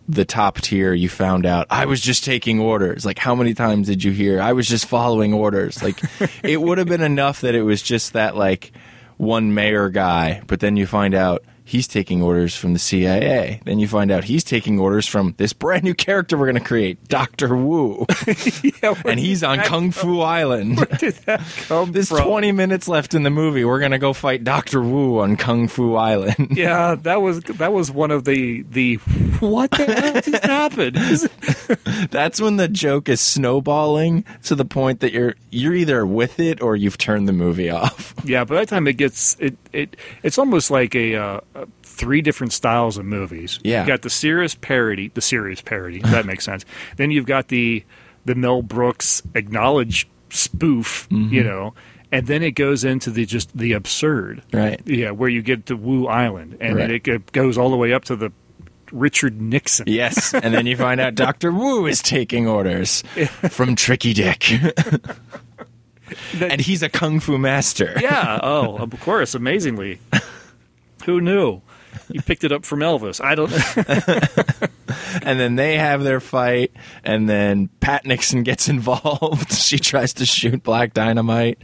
[0.08, 3.88] the top tier you found out I was just taking orders like how many times
[3.88, 6.00] did you hear I was just following orders like
[6.44, 8.72] it would have been enough that it was just that like
[9.18, 13.80] one mayor guy but then you find out he's taking orders from the CIA then
[13.80, 17.08] you find out he's taking orders from this brand new character we're going to create
[17.08, 17.56] Dr.
[17.56, 18.06] Wu
[18.82, 22.28] yeah, and he's on Kung Fu Island where did that come there's from?
[22.28, 23.63] 20 minutes left in the movie.
[23.63, 26.58] We're gonna go fight Doctor Wu on Kung Fu Island.
[26.58, 29.00] Yeah, that was that was one of the the
[29.49, 30.95] what the hell just happened?
[32.12, 36.62] That's when the joke is snowballing to the point that you're you're either with it
[36.62, 38.13] or you've turned the movie off.
[38.25, 42.21] Yeah, by that time it gets it it it's almost like a, uh, uh three
[42.21, 43.60] different styles of movies.
[43.63, 43.82] Yeah.
[43.82, 45.97] you got the serious parody, the serious parody.
[45.97, 46.63] if that makes sense.
[46.97, 47.84] Then you've got the
[48.25, 51.34] the Mel Brooks acknowledged spoof, Mm-hmm.
[51.34, 51.73] you know,
[52.12, 54.41] and then it goes into the just the absurd.
[54.53, 54.82] Right.
[54.86, 57.03] Yeah, where you get to Woo Island, and Right.
[57.03, 58.32] then it goes all the way up to the
[58.93, 59.86] Richard Nixon.
[59.88, 63.03] Yes, and then you find out Doctor Wu is taking orders
[63.49, 64.51] from Tricky Dick,
[66.39, 67.97] and he's a kung fu master.
[67.99, 68.39] Yeah.
[68.41, 69.36] Oh, of course.
[69.36, 69.99] Amazingly,
[71.06, 71.62] who knew?
[72.10, 73.23] You picked it up from Elvis.
[73.23, 73.51] I don't.
[75.24, 76.72] and then they have their fight,
[77.04, 79.52] and then Pat Nixon gets involved.
[79.58, 81.60] she tries to shoot Black Dynamite,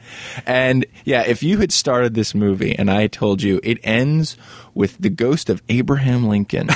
[0.46, 4.38] and yeah, if you had started this movie and I told you it ends
[4.74, 6.70] with the ghost of Abraham Lincoln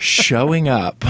[0.00, 1.04] showing up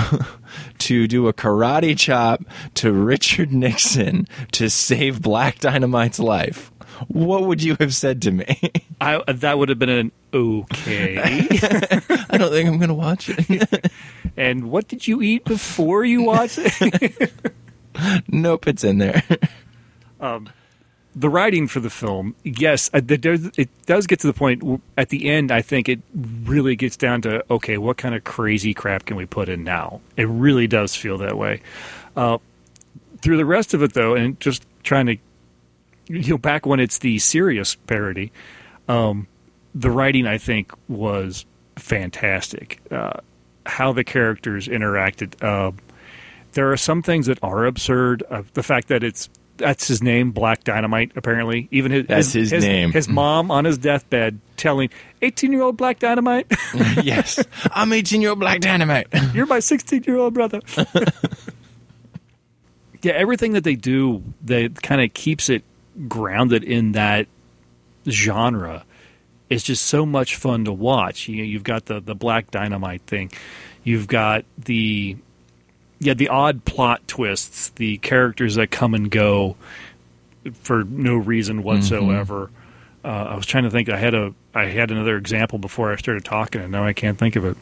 [0.78, 2.42] to do a karate chop
[2.74, 6.70] to Richard Nixon to save Black Dynamite's life.
[7.08, 8.58] What would you have said to me?
[9.00, 11.18] I that would have been an okay.
[12.30, 13.92] I don't think I'm going to watch it.
[14.36, 17.32] and what did you eat before you watched it?
[18.28, 19.22] nope, it's in there.
[20.20, 20.48] um,
[21.16, 25.30] the writing for the film, yes, uh, it does get to the point at the
[25.30, 25.52] end.
[25.52, 26.00] I think it
[26.44, 30.00] really gets down to okay, what kind of crazy crap can we put in now?
[30.16, 31.62] It really does feel that way.
[32.16, 32.38] Uh,
[33.22, 35.16] through the rest of it, though, and just trying to,
[36.08, 38.32] you know, back when it's the serious parody,
[38.88, 39.26] um,
[39.74, 41.46] the writing I think was
[41.76, 42.80] fantastic.
[42.90, 43.20] Uh,
[43.66, 45.42] how the characters interacted.
[45.42, 45.72] Uh,
[46.52, 48.22] there are some things that are absurd.
[48.30, 51.12] Uh, the fact that it's that's his name, Black Dynamite.
[51.16, 52.92] Apparently, even his That's his name.
[52.92, 54.90] His mom on his deathbed telling
[55.22, 56.46] eighteen-year-old Black Dynamite,
[57.02, 59.08] yes, I'm 18 year old Black Dynamite.
[59.34, 60.60] "You're my sixteen-year-old brother."
[63.02, 65.62] yeah, everything that they do, they kind of keeps it
[66.08, 67.26] grounded in that
[68.08, 68.84] genre.
[69.50, 71.28] It's just so much fun to watch.
[71.28, 73.30] You, know, you've got the the Black Dynamite thing.
[73.84, 75.16] You've got the
[76.04, 79.56] yeah the odd plot twists, the characters that come and go
[80.52, 82.50] for no reason whatsoever.
[83.04, 83.88] Uh, I was trying to think.
[83.88, 87.18] I had a I had another example before I started talking, and now I can't
[87.18, 87.56] think of it.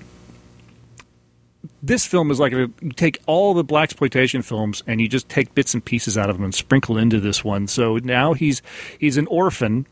[1.82, 5.28] This film is like a, you take all the black exploitation films and you just
[5.28, 7.66] take bits and pieces out of them and sprinkle into this one.
[7.66, 8.62] So now he's
[8.98, 9.86] he's an orphan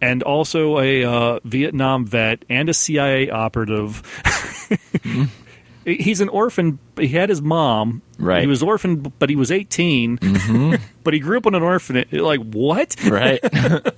[0.00, 4.02] and also a uh, Vietnam vet and a CIA operative.
[5.84, 6.78] He's an orphan.
[6.98, 8.02] He had his mom.
[8.18, 8.40] Right.
[8.42, 10.18] He was orphaned, but he was 18.
[10.18, 10.80] Mhm.
[11.04, 12.12] but he grew up in an orphanage.
[12.12, 12.96] Like what?
[13.06, 13.40] Right.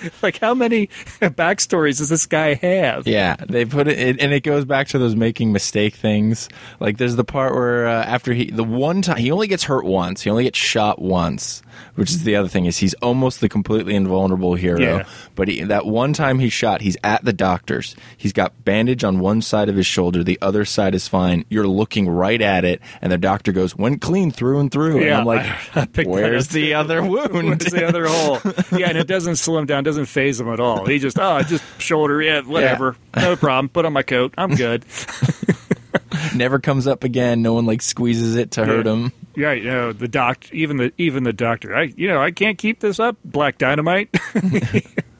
[0.22, 0.86] like how many
[1.20, 3.06] backstories does this guy have?
[3.06, 6.48] Yeah, they put it, it, and it goes back to those making mistake things.
[6.80, 9.84] Like there's the part where uh, after he, the one time he only gets hurt
[9.84, 11.62] once, he only gets shot once,
[11.94, 14.80] which is the other thing is he's almost the completely invulnerable hero.
[14.80, 15.04] Yeah.
[15.34, 17.94] But he, that one time he's shot, he's at the doctor's.
[18.16, 21.44] He's got bandage on one side of his shoulder, the other side is fine.
[21.48, 25.04] You're looking right at it, and the doctor goes, "Went clean through and through." and
[25.06, 27.32] Yeah, I'm like, I- I "Where's the other wound?
[27.32, 28.38] Where's the other hole?
[28.78, 30.84] Yeah, and it doesn't slow him down, doesn't phase him at all.
[30.84, 33.70] He just, oh, just shoulder, yeah, whatever, no problem.
[33.70, 34.84] Put on my coat, I'm good.
[36.34, 37.40] Never comes up again.
[37.40, 40.92] No one like squeezes it to hurt him." Yeah, you know the doc, even the
[40.98, 41.74] even the doctor.
[41.74, 43.16] I, you know, I can't keep this up.
[43.24, 44.14] Black Dynamite.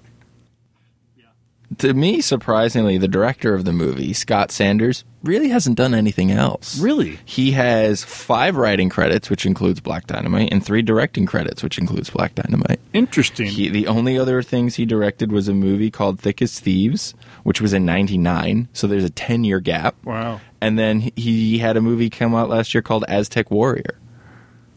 [1.79, 6.79] To me, surprisingly, the director of the movie, Scott Sanders, really hasn't done anything else.
[6.79, 7.19] Really?
[7.25, 12.09] He has five writing credits, which includes Black Dynamite, and three directing credits, which includes
[12.09, 12.81] Black Dynamite.
[12.95, 13.49] Interesting.
[13.49, 17.61] He, the only other things he directed was a movie called Thick as Thieves, which
[17.61, 19.97] was in 99, so there's a 10 year gap.
[20.05, 20.41] Wow.
[20.63, 23.99] And then he- he had a movie come out last year called Aztec Warrior.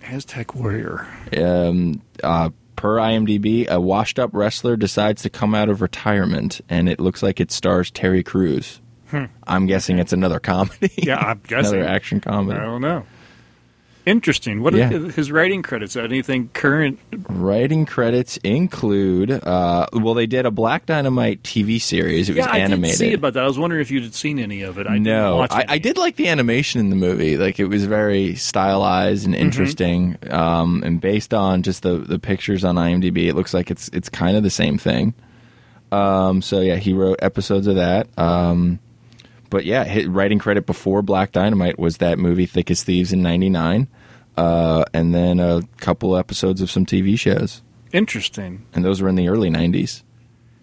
[0.03, 1.07] Aztec Warrior.
[1.37, 6.87] Um, uh, per IMDb, a washed up wrestler decides to come out of retirement, and
[6.87, 8.79] it looks like it stars Terry Crews.
[9.09, 9.25] Hmm.
[9.45, 10.93] I'm guessing it's another comedy.
[10.95, 12.57] Yeah, I'm guessing another action comedy.
[12.57, 13.05] I don't know.
[14.09, 14.61] Interesting.
[14.63, 14.91] What Yeah.
[14.93, 15.95] are his writing credits?
[15.95, 16.99] Anything current?
[17.29, 22.27] Writing credits include, uh, well, they did a Black Dynamite TV series.
[22.29, 22.97] It was yeah, I animated.
[22.97, 23.43] did see about that.
[23.43, 24.87] I was wondering if you'd seen any of it.
[24.87, 25.65] I didn't no, watch I.
[25.69, 27.37] I did like the animation in the movie.
[27.37, 29.33] Like it was very stylized Mm-hmm.
[29.33, 33.69] and interesting, um, and based on just the the pictures on IMDb, it looks like
[33.69, 35.13] it's it's kind of the same thing.
[35.91, 38.07] Um, so yeah, he wrote episodes of that.
[38.17, 38.79] Um,
[39.49, 43.21] but yeah, his writing credit before Black Dynamite was that movie Thick as Thieves in
[43.23, 43.87] '99,
[44.39, 47.61] uh, and then a couple episodes of some TV shows,
[47.91, 48.65] Interesting.
[48.73, 50.03] and those were in the early '90s.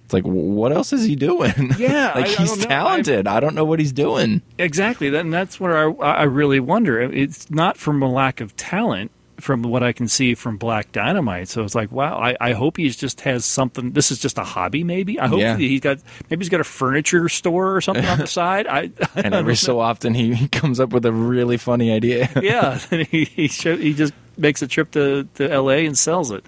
[0.05, 1.73] It's like, what else is he doing?
[1.79, 3.27] Yeah, like I- I he's don't talented.
[3.27, 4.41] I don't know what he's doing.
[4.57, 5.11] Exactly.
[5.11, 7.01] That, and that's where I, I really wonder.
[7.01, 11.49] It's not from a lack of talent, from what I can see from Black Dynamite.
[11.49, 12.19] So it's like, wow.
[12.19, 13.93] I, I hope he just has something.
[13.93, 15.21] This is just a hobby, maybe.
[15.21, 15.57] I hope Yeah.
[15.57, 15.99] he's got
[16.31, 18.67] maybe he's got a furniture store or something on the side.
[18.67, 19.55] I, I and every know.
[19.57, 22.31] so often he, comes up with a really funny idea.
[22.43, 25.87] yeah, and he he, show, he just makes a trip to, to L.A.
[25.87, 26.45] and sells it.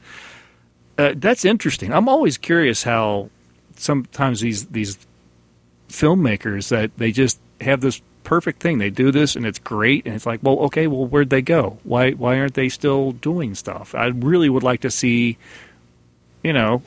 [0.97, 1.93] Uh, that's interesting.
[1.93, 3.30] I'm always curious how
[3.76, 4.99] sometimes these these
[5.89, 8.76] filmmakers that they just have this perfect thing.
[8.76, 11.78] They do this and it's great, and it's like, well, okay, well, where'd they go?
[11.82, 13.94] Why why aren't they still doing stuff?
[13.94, 15.38] I really would like to see,
[16.42, 16.82] you know,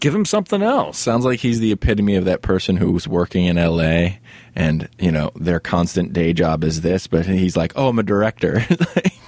[0.00, 0.98] give him something else.
[0.98, 4.16] Sounds like he's the epitome of that person who's working in LA
[4.56, 8.02] and, you know, their constant day job is this, but he's like, oh, I'm a
[8.02, 8.66] director.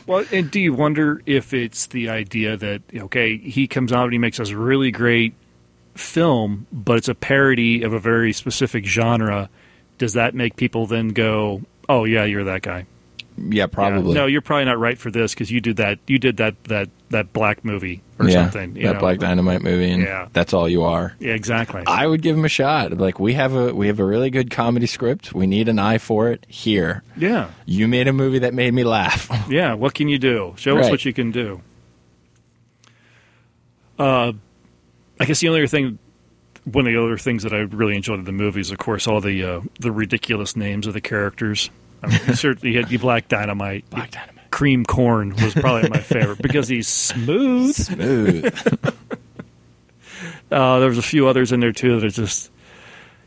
[0.08, 4.12] Well, and do you wonder if it's the idea that okay, he comes out and
[4.14, 5.34] he makes this really great
[5.96, 9.50] film, but it's a parody of a very specific genre?
[9.98, 12.86] Does that make people then go, "Oh yeah, you're that guy"?
[13.50, 14.14] yeah, probably.
[14.14, 14.22] Yeah.
[14.22, 15.98] No, you're probably not right for this because you did that.
[16.06, 18.76] You did that that that black movie or yeah, something.
[18.76, 18.98] You that know?
[19.00, 20.28] Black Dynamite movie, and Yeah.
[20.32, 21.14] that's all you are.
[21.20, 21.82] Yeah, exactly.
[21.86, 22.92] I would give him a shot.
[22.92, 25.32] Like we have a we have a really good comedy script.
[25.34, 27.02] We need an eye for it here.
[27.16, 29.30] yeah, You made a movie that made me laugh.
[29.48, 29.74] yeah.
[29.74, 30.54] What can you do?
[30.56, 31.60] Show us what you can do.
[33.98, 34.32] Uh,
[35.20, 35.98] I guess the only other thing,
[36.72, 39.06] one of the other things that I really enjoyed in the movie is, of course,
[39.06, 41.70] all the uh, the ridiculous names of the characters.
[42.02, 43.88] I mean, certainly, had you Black Dynamite.
[43.90, 44.50] Black Dynamite.
[44.50, 47.74] Cream Corn was probably my favorite because he's smooth.
[47.74, 48.94] Smooth.
[50.50, 52.50] Uh, there was a few others in there too that are just,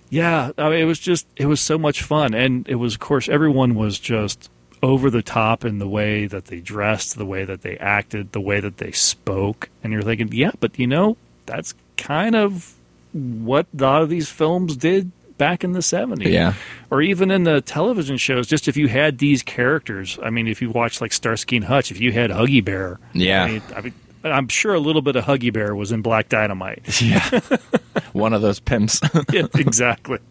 [0.09, 0.51] yeah.
[0.57, 3.29] I mean, it was just it was so much fun, and it was of course
[3.29, 4.49] everyone was just
[4.81, 8.41] over the top in the way that they dressed, the way that they acted, the
[8.41, 11.15] way that they spoke, and you're thinking, yeah, but you know
[11.45, 12.73] that's kind of
[13.13, 16.31] what a lot of these films did back in the 70s.
[16.31, 16.53] Yeah.
[16.91, 20.61] Or even in the television shows, just if you had these characters, I mean, if
[20.61, 23.43] you watched like Starsky and Hutch, if you had Huggy Bear, Yeah.
[23.43, 23.93] I mean, I mean,
[24.23, 27.01] I'm sure a little bit of Huggy Bear was in Black Dynamite.
[27.01, 27.39] yeah,
[28.13, 29.01] one of those pimps.
[29.33, 30.19] yeah, exactly.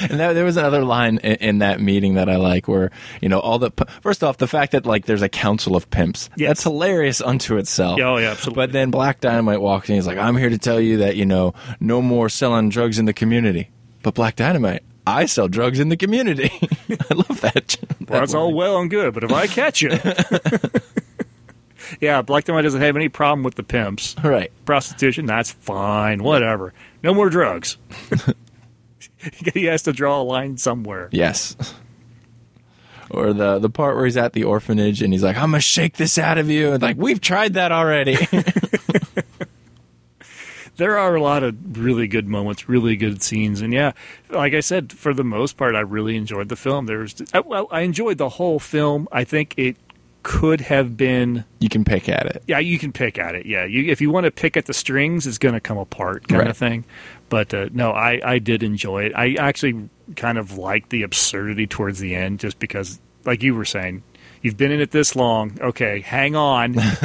[0.00, 3.28] And there, there was another line in, in that meeting that I like, where you
[3.28, 3.70] know all the
[4.00, 6.30] first off the fact that like there's a council of pimps.
[6.36, 7.98] That's hilarious unto itself.
[7.98, 8.66] Yeah, oh, yeah, absolutely.
[8.66, 9.96] But then Black Dynamite walks in.
[9.96, 13.04] He's like, "I'm here to tell you that you know no more selling drugs in
[13.04, 13.70] the community."
[14.02, 16.50] But Black Dynamite, I sell drugs in the community.
[17.10, 17.76] I love that.
[18.10, 19.90] Well, that's all well and good, but if I catch you.
[22.00, 24.16] yeah, Black Dynamite doesn't have any problem with the pimps.
[24.20, 24.50] Right.
[24.64, 26.24] Prostitution, that's fine.
[26.24, 26.74] Whatever.
[27.04, 27.76] No more drugs.
[29.54, 31.08] he has to draw a line somewhere.
[31.12, 31.56] Yes.
[33.10, 35.96] Or the the part where he's at the orphanage and he's like, "I'm gonna shake
[35.96, 38.16] this out of you," and like we've tried that already.
[40.76, 43.92] there are a lot of really good moments, really good scenes, and yeah,
[44.30, 46.86] like I said, for the most part, I really enjoyed the film.
[46.86, 49.08] There's, I- well, I enjoyed the whole film.
[49.12, 49.76] I think it
[50.22, 51.44] could have been.
[51.58, 52.42] You can pick at it.
[52.46, 53.46] Yeah, you can pick at it.
[53.46, 56.28] Yeah, you, if you want to pick at the strings, it's going to come apart,
[56.28, 56.50] kind Right.
[56.50, 56.84] of thing.
[57.30, 59.12] But uh, no, I, I did enjoy it.
[59.16, 63.64] I actually kind of liked the absurdity towards the end, just because, like you were
[63.64, 64.02] saying,
[64.42, 65.56] you've been in it this long.
[65.60, 66.74] Okay, hang on.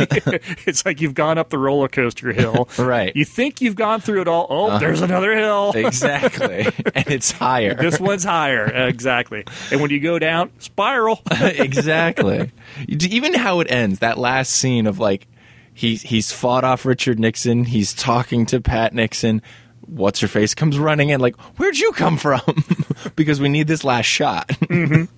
[0.65, 2.67] it's like you've gone up the roller coaster hill.
[2.79, 3.15] Right.
[3.15, 4.47] You think you've gone through it all.
[4.49, 4.79] Oh, Uh-huh.
[4.79, 5.71] there's another hill.
[5.75, 6.65] Exactly.
[6.95, 7.73] and it's higher.
[7.75, 8.65] this one's higher.
[8.65, 9.43] Exactly.
[9.71, 11.21] And when you go down, spiral.
[11.29, 12.51] exactly.
[12.87, 15.27] Even how it ends, that last scene of like
[15.73, 19.41] he's he's fought off Richard Nixon, he's talking to Pat Nixon.
[19.87, 22.41] What's her face comes running in like, "Where'd you come from?"
[23.15, 24.51] because we need this last shot.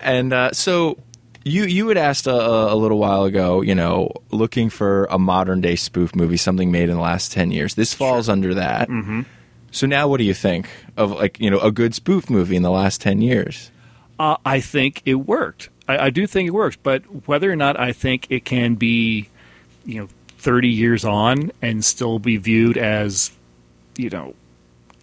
[0.00, 0.98] and uh, so
[1.44, 5.60] you you had asked a, a little while ago, you know, looking for a modern
[5.60, 7.74] day spoof movie, something made in the last ten years.
[7.74, 8.88] This falls under that.
[8.88, 9.22] Mm-hmm.
[9.70, 12.62] So now, what do you think of like you know a good spoof movie in
[12.62, 13.70] the last ten years?
[14.18, 15.68] Uh, I think it worked.
[15.86, 19.28] I, I do think it works, but whether or not I think it can be,
[19.84, 20.08] you know,
[20.46, 23.32] thirty years on and still be viewed as,
[23.98, 24.32] you know,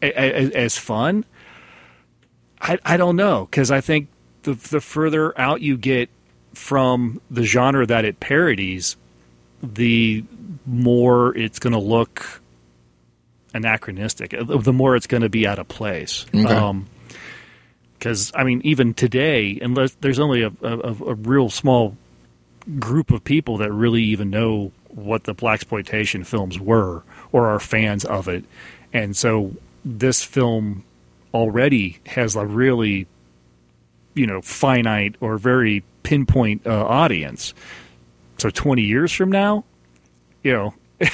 [0.01, 1.25] a, a, as fun,
[2.61, 4.07] I, I don't know because I think
[4.43, 6.09] the the further out you get
[6.53, 8.95] from the genre that it parodies,
[9.61, 10.23] the
[10.65, 12.41] more it's going to look
[13.53, 14.31] anachronistic.
[14.31, 16.25] The more it's going to be out of place.
[16.33, 16.45] Okay.
[16.45, 16.87] Um,
[17.99, 21.95] because I mean, even today, unless there's only a, a, a real small
[22.79, 27.59] group of people that really even know what the black exploitation films were or are
[27.59, 28.45] fans of it,
[28.91, 29.51] and so
[29.85, 30.83] this film
[31.33, 33.07] already has a really,
[34.13, 37.53] you know, finite or very pinpoint uh, audience.
[38.37, 39.63] So 20 years from now,
[40.43, 40.73] you know,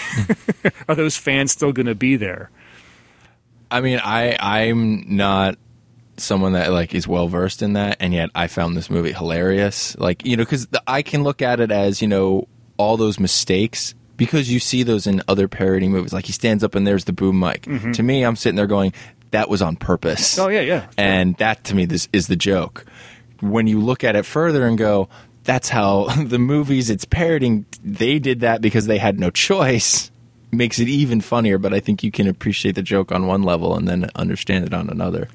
[0.89, 2.49] are those fans still going to be there?
[3.71, 5.57] I mean, I I'm not
[6.17, 9.97] someone that like is well versed in that, and yet I found this movie hilarious.
[9.97, 12.47] Like you know, because I can look at it as you know
[12.79, 16.11] all those mistakes because you see those in other parody movies.
[16.13, 17.61] Like he stands up and there's the boom mic.
[17.63, 17.93] Mhm.
[17.93, 18.93] To me, I'm sitting there going,
[19.31, 20.39] that was on purpose.
[20.39, 20.87] Oh yeah, yeah.
[20.97, 22.85] and that to me this is the joke.
[23.41, 25.07] When you look at it further and go,
[25.43, 27.65] that's how the movies it's parroting.
[27.83, 30.09] They did that because they had no choice.
[30.51, 33.75] Makes it even funnier, but I think you can appreciate the joke on one level
[33.75, 35.27] and then understand it on another.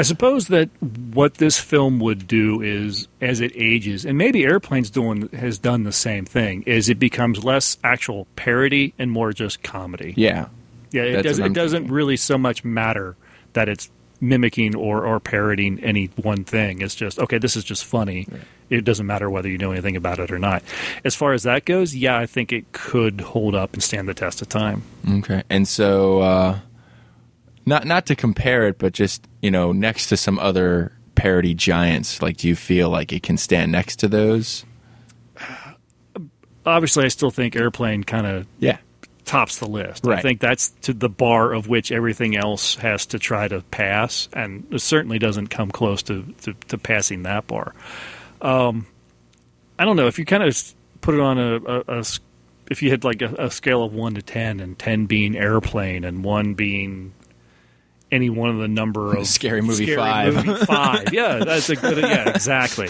[0.00, 0.70] I suppose that
[1.12, 5.84] what this film would do is, as it ages, and maybe Airplane's doing has done
[5.84, 10.14] the same thing, is it becomes less actual parody and more just comedy.
[10.16, 10.46] Yeah,
[10.90, 11.02] yeah.
[11.02, 11.44] It doesn't.
[11.44, 13.14] It doesn't really so much matter
[13.52, 13.90] that it's
[14.22, 16.80] mimicking or or parodying any one thing.
[16.80, 17.36] It's just okay.
[17.36, 18.26] This is just funny.
[18.70, 20.62] It doesn't matter whether you know anything about it or not.
[21.04, 24.14] As far as that goes, yeah, I think it could hold up and stand the
[24.14, 24.82] test of time.
[25.06, 26.58] Okay, and so uh,
[27.66, 32.22] not not to compare it, but just you know, next to some other parody giants,
[32.22, 34.64] like do you feel like it can stand next to those?
[36.66, 38.78] Obviously, I still think Airplane kind of Yeah.
[39.24, 40.06] tops the list.
[40.06, 44.28] I think that's to the bar of which everything else has to try to pass,
[44.34, 47.74] and it certainly doesn't come close to, to, to passing that bar.
[48.42, 48.86] Um,
[49.78, 52.04] I don't know if you kind of put it on a, a- a
[52.70, 56.04] if you had like a, a scale of one to ten, and ten being airplane,
[56.04, 57.12] and one being
[58.12, 60.34] any one of the number of Scary Movie five.
[60.46, 61.08] movie five.
[61.12, 61.98] yeah, that's a good.
[61.98, 62.88] Yeah, exactly.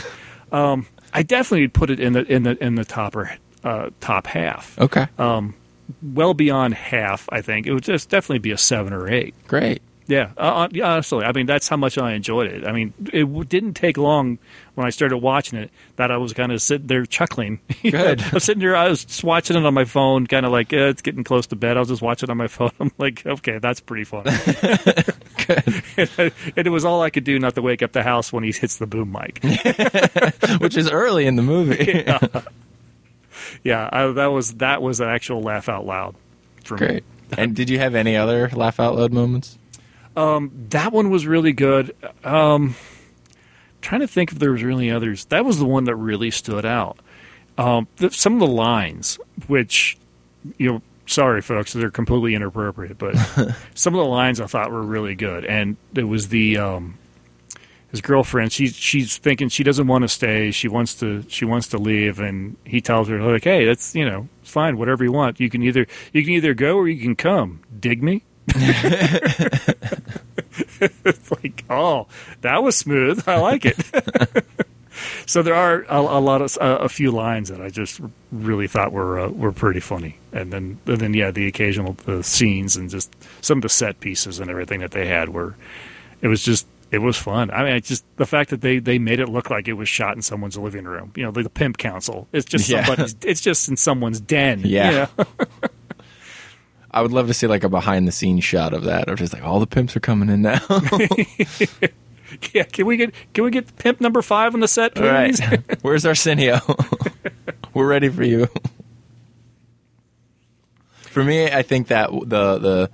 [0.52, 3.30] Um, I definitely put it in the in the in the top or
[3.64, 4.78] uh, top half.
[4.78, 5.06] Okay.
[5.18, 5.54] Um,
[6.02, 9.34] well beyond half, I think it would just definitely be a seven or eight.
[9.46, 9.82] Great.
[10.10, 12.66] Yeah, uh, uh, honestly, I mean that's how much I enjoyed it.
[12.66, 14.38] I mean, it w- didn't take long
[14.74, 17.60] when I started watching it that I was kind of sitting there chuckling.
[17.82, 18.20] Good.
[18.20, 20.72] I was sitting there, I was just watching it on my phone, kind of like
[20.72, 21.76] eh, it's getting close to bed.
[21.76, 22.72] I was just watching it on my phone.
[22.80, 24.24] I'm like, okay, that's pretty fun.
[25.46, 28.50] and it was all I could do not to wake up the house when he
[28.50, 29.38] hits the boom mic.
[30.60, 32.02] Which is early in the movie.
[32.04, 32.42] yeah,
[33.62, 36.16] yeah I, that was that was an actual laugh out loud
[36.64, 36.78] for me.
[36.78, 37.04] Great.
[37.38, 39.56] And did you have any other laugh out loud moments?
[40.16, 41.94] Um, that one was really good.
[42.24, 42.74] Um,
[43.80, 45.24] trying to think if there was really others.
[45.26, 46.98] That was the one that really stood out.
[47.58, 49.98] Um, th- some of the lines, which
[50.56, 53.14] you know, sorry folks, they're completely inappropriate, but
[53.74, 55.44] some of the lines I thought were really good.
[55.44, 56.98] And it was the um,
[57.90, 58.52] his girlfriend.
[58.52, 60.50] She's she's thinking she doesn't want to stay.
[60.50, 64.08] She wants to she wants to leave, and he tells her like, "Hey, that's you
[64.08, 64.78] know, it's fine.
[64.78, 65.40] Whatever you want.
[65.40, 67.60] You can either you can either go or you can come.
[67.78, 68.22] Dig me."
[70.80, 72.06] it's like, oh,
[72.42, 73.26] that was smooth.
[73.28, 73.76] I like it.
[75.26, 78.00] so there are a, a lot of a, a few lines that I just
[78.32, 82.22] really thought were uh, were pretty funny, and then and then yeah, the occasional the
[82.22, 85.54] scenes and just some of the set pieces and everything that they had were
[86.22, 87.50] it was just it was fun.
[87.52, 89.88] I mean, it's just the fact that they they made it look like it was
[89.88, 91.12] shot in someone's living room.
[91.16, 92.26] You know, the, the pimp council.
[92.32, 92.84] It's just Yeah.
[92.84, 93.16] somebody's.
[93.22, 94.60] It's just in someone's den.
[94.64, 95.06] Yeah.
[95.16, 95.46] you know?
[96.92, 99.32] I would love to see like a behind the scenes shot of that, of just
[99.32, 100.60] like all the pimps are coming in now.
[102.52, 102.64] yeah.
[102.64, 105.58] Can we get can we get pimp number five on the set, All right, please?
[105.82, 106.60] where's Arsenio?
[107.74, 108.48] We're ready for you.
[110.92, 112.90] for me, I think that the the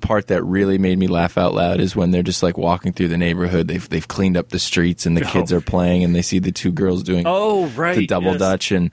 [0.00, 3.08] part that really made me laugh out loud is when they're just like walking through
[3.08, 3.68] the neighborhood.
[3.68, 5.30] They've they've cleaned up the streets and the oh.
[5.30, 5.56] kids Oh.
[5.56, 8.38] are playing and they see the two girls doing Oh, right, the double yes.
[8.38, 8.90] dutch and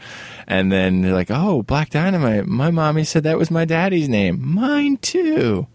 [0.47, 2.47] and then they're like, oh, Black Dynamite.
[2.47, 4.41] My mommy said that was my daddy's name.
[4.45, 5.67] Mine too.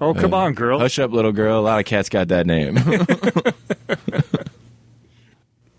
[0.00, 0.78] Oh, come on, girl.
[0.78, 1.60] Hush up, little girl.
[1.60, 2.78] A lot of cats got that name.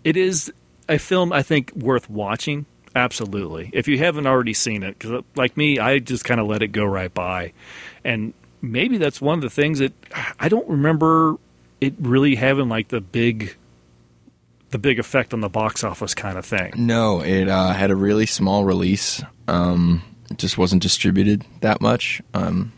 [0.04, 0.52] it is
[0.88, 2.66] a film I think worth watching.
[2.94, 6.62] Absolutely, if you haven't already seen it, because like me, I just kind of let
[6.62, 7.52] it go right by,
[8.04, 9.92] and maybe that's one of the things that
[10.40, 11.36] I don't remember
[11.80, 13.56] it really having like the big,
[14.70, 16.72] the big effect on the box office kind of thing.
[16.76, 19.22] No, it uh, had a really small release.
[19.48, 22.22] Um, it just wasn't distributed that much.
[22.32, 22.72] Um,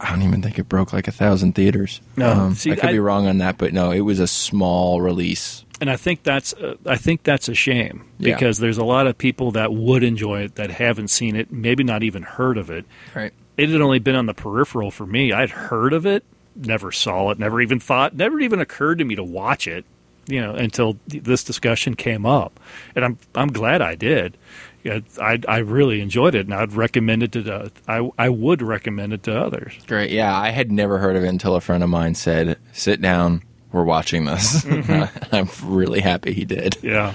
[0.00, 2.00] I don't even think it broke like a thousand theaters.
[2.16, 4.28] No, um, see, I could I- be wrong on that, but no, it was a
[4.28, 5.64] small release.
[5.80, 8.34] and I think that's uh, I think that's a shame Yeah.
[8.34, 11.82] because there's a lot of people that would enjoy it that haven't seen it, maybe
[11.82, 12.84] not even heard of it.
[13.14, 13.32] Right.
[13.58, 15.32] It had only been on the peripheral for me.
[15.32, 19.16] I'd heard of it, never saw it, never even thought, never even occurred to me
[19.16, 19.84] to watch it.
[20.26, 22.60] You know, until this discussion came up,
[22.94, 24.36] and I'm I'm glad I did.
[24.84, 29.14] I I really enjoyed it, and I'd recommend it to uh, I I would recommend
[29.14, 29.72] it to others.
[29.86, 30.10] Great.
[30.10, 33.42] Yeah, I had never heard of it until a friend of mine said, "Sit down,
[33.72, 34.66] we're watching this."
[35.32, 36.76] I'm really happy he did.
[36.82, 37.14] Yeah.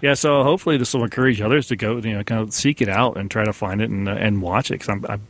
[0.00, 2.88] Yeah, so hopefully this will encourage others to go, you know, kind of seek it
[2.88, 5.22] out and try to find it and uh, and watch it because I'm, I'm,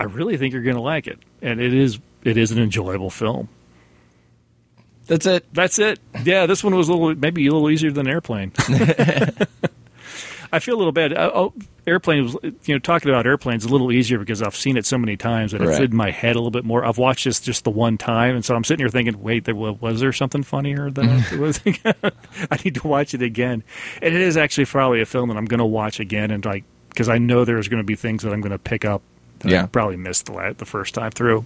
[0.00, 3.10] I really think you're going to like it, and it is it is an enjoyable
[3.10, 3.48] film.
[5.06, 5.44] That's it.
[5.52, 5.98] That's it.
[6.24, 8.52] Yeah, this one was a little maybe a little easier than Airplane.
[10.52, 11.12] I feel a little bad.
[11.12, 11.52] Uh, oh,
[11.86, 14.98] Airplane was, you know, talking about Airplane's a little easier because I've seen it so
[14.98, 15.82] many times that it's Right.
[15.82, 16.84] in my head a little bit more.
[16.84, 19.54] I've watched this just the one time, and so I'm sitting here thinking, wait, there
[19.54, 21.60] was, was there something funnier than it was?
[22.50, 23.62] I need to watch it again.
[24.02, 26.64] And it is actually probably a film that I'm going to watch again, and like
[26.88, 29.02] because I know there's going to be things that I'm going to pick up
[29.44, 29.64] Yeah.
[29.64, 31.44] I probably missed the la- the first time through.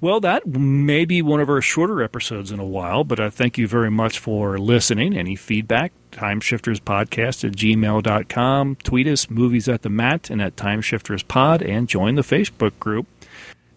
[0.00, 3.56] Well, that may be one of our shorter episodes in a while, but I thank
[3.56, 5.16] you very much for listening.
[5.16, 8.76] Any feedback, timeshifterspodcast at gmail.com.
[8.82, 13.06] Tweet us, movies at the mat, and at timeshifterspod, and join the Facebook group.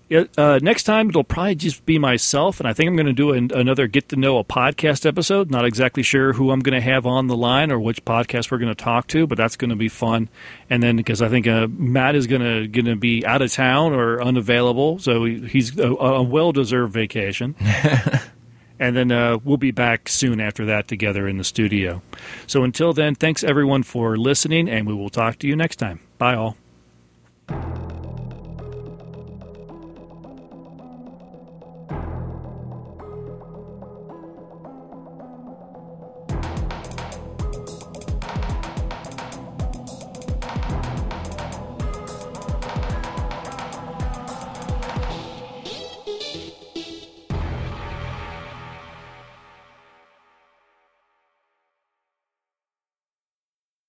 [0.08, 3.14] Yeah, uh, next time it'll probably just be myself, and I think I'm going to
[3.14, 5.49] do an, another get to know a podcast episode.
[5.49, 8.60] Not exactly sure who I'm going to have on the line or which podcast we're
[8.60, 10.30] going to talk to, but that's going to be fun.
[10.70, 13.51] And then because I think uh, Matt is going to going to be out of
[13.51, 17.56] town or unavailable, so he, he's a, a well deserved vacation.
[18.80, 22.03] and then uh, we'll be back soon after that together in the studio.
[22.45, 25.99] So until then, thanks everyone for listening, and we will talk to you next time.
[26.20, 26.58] Bye all.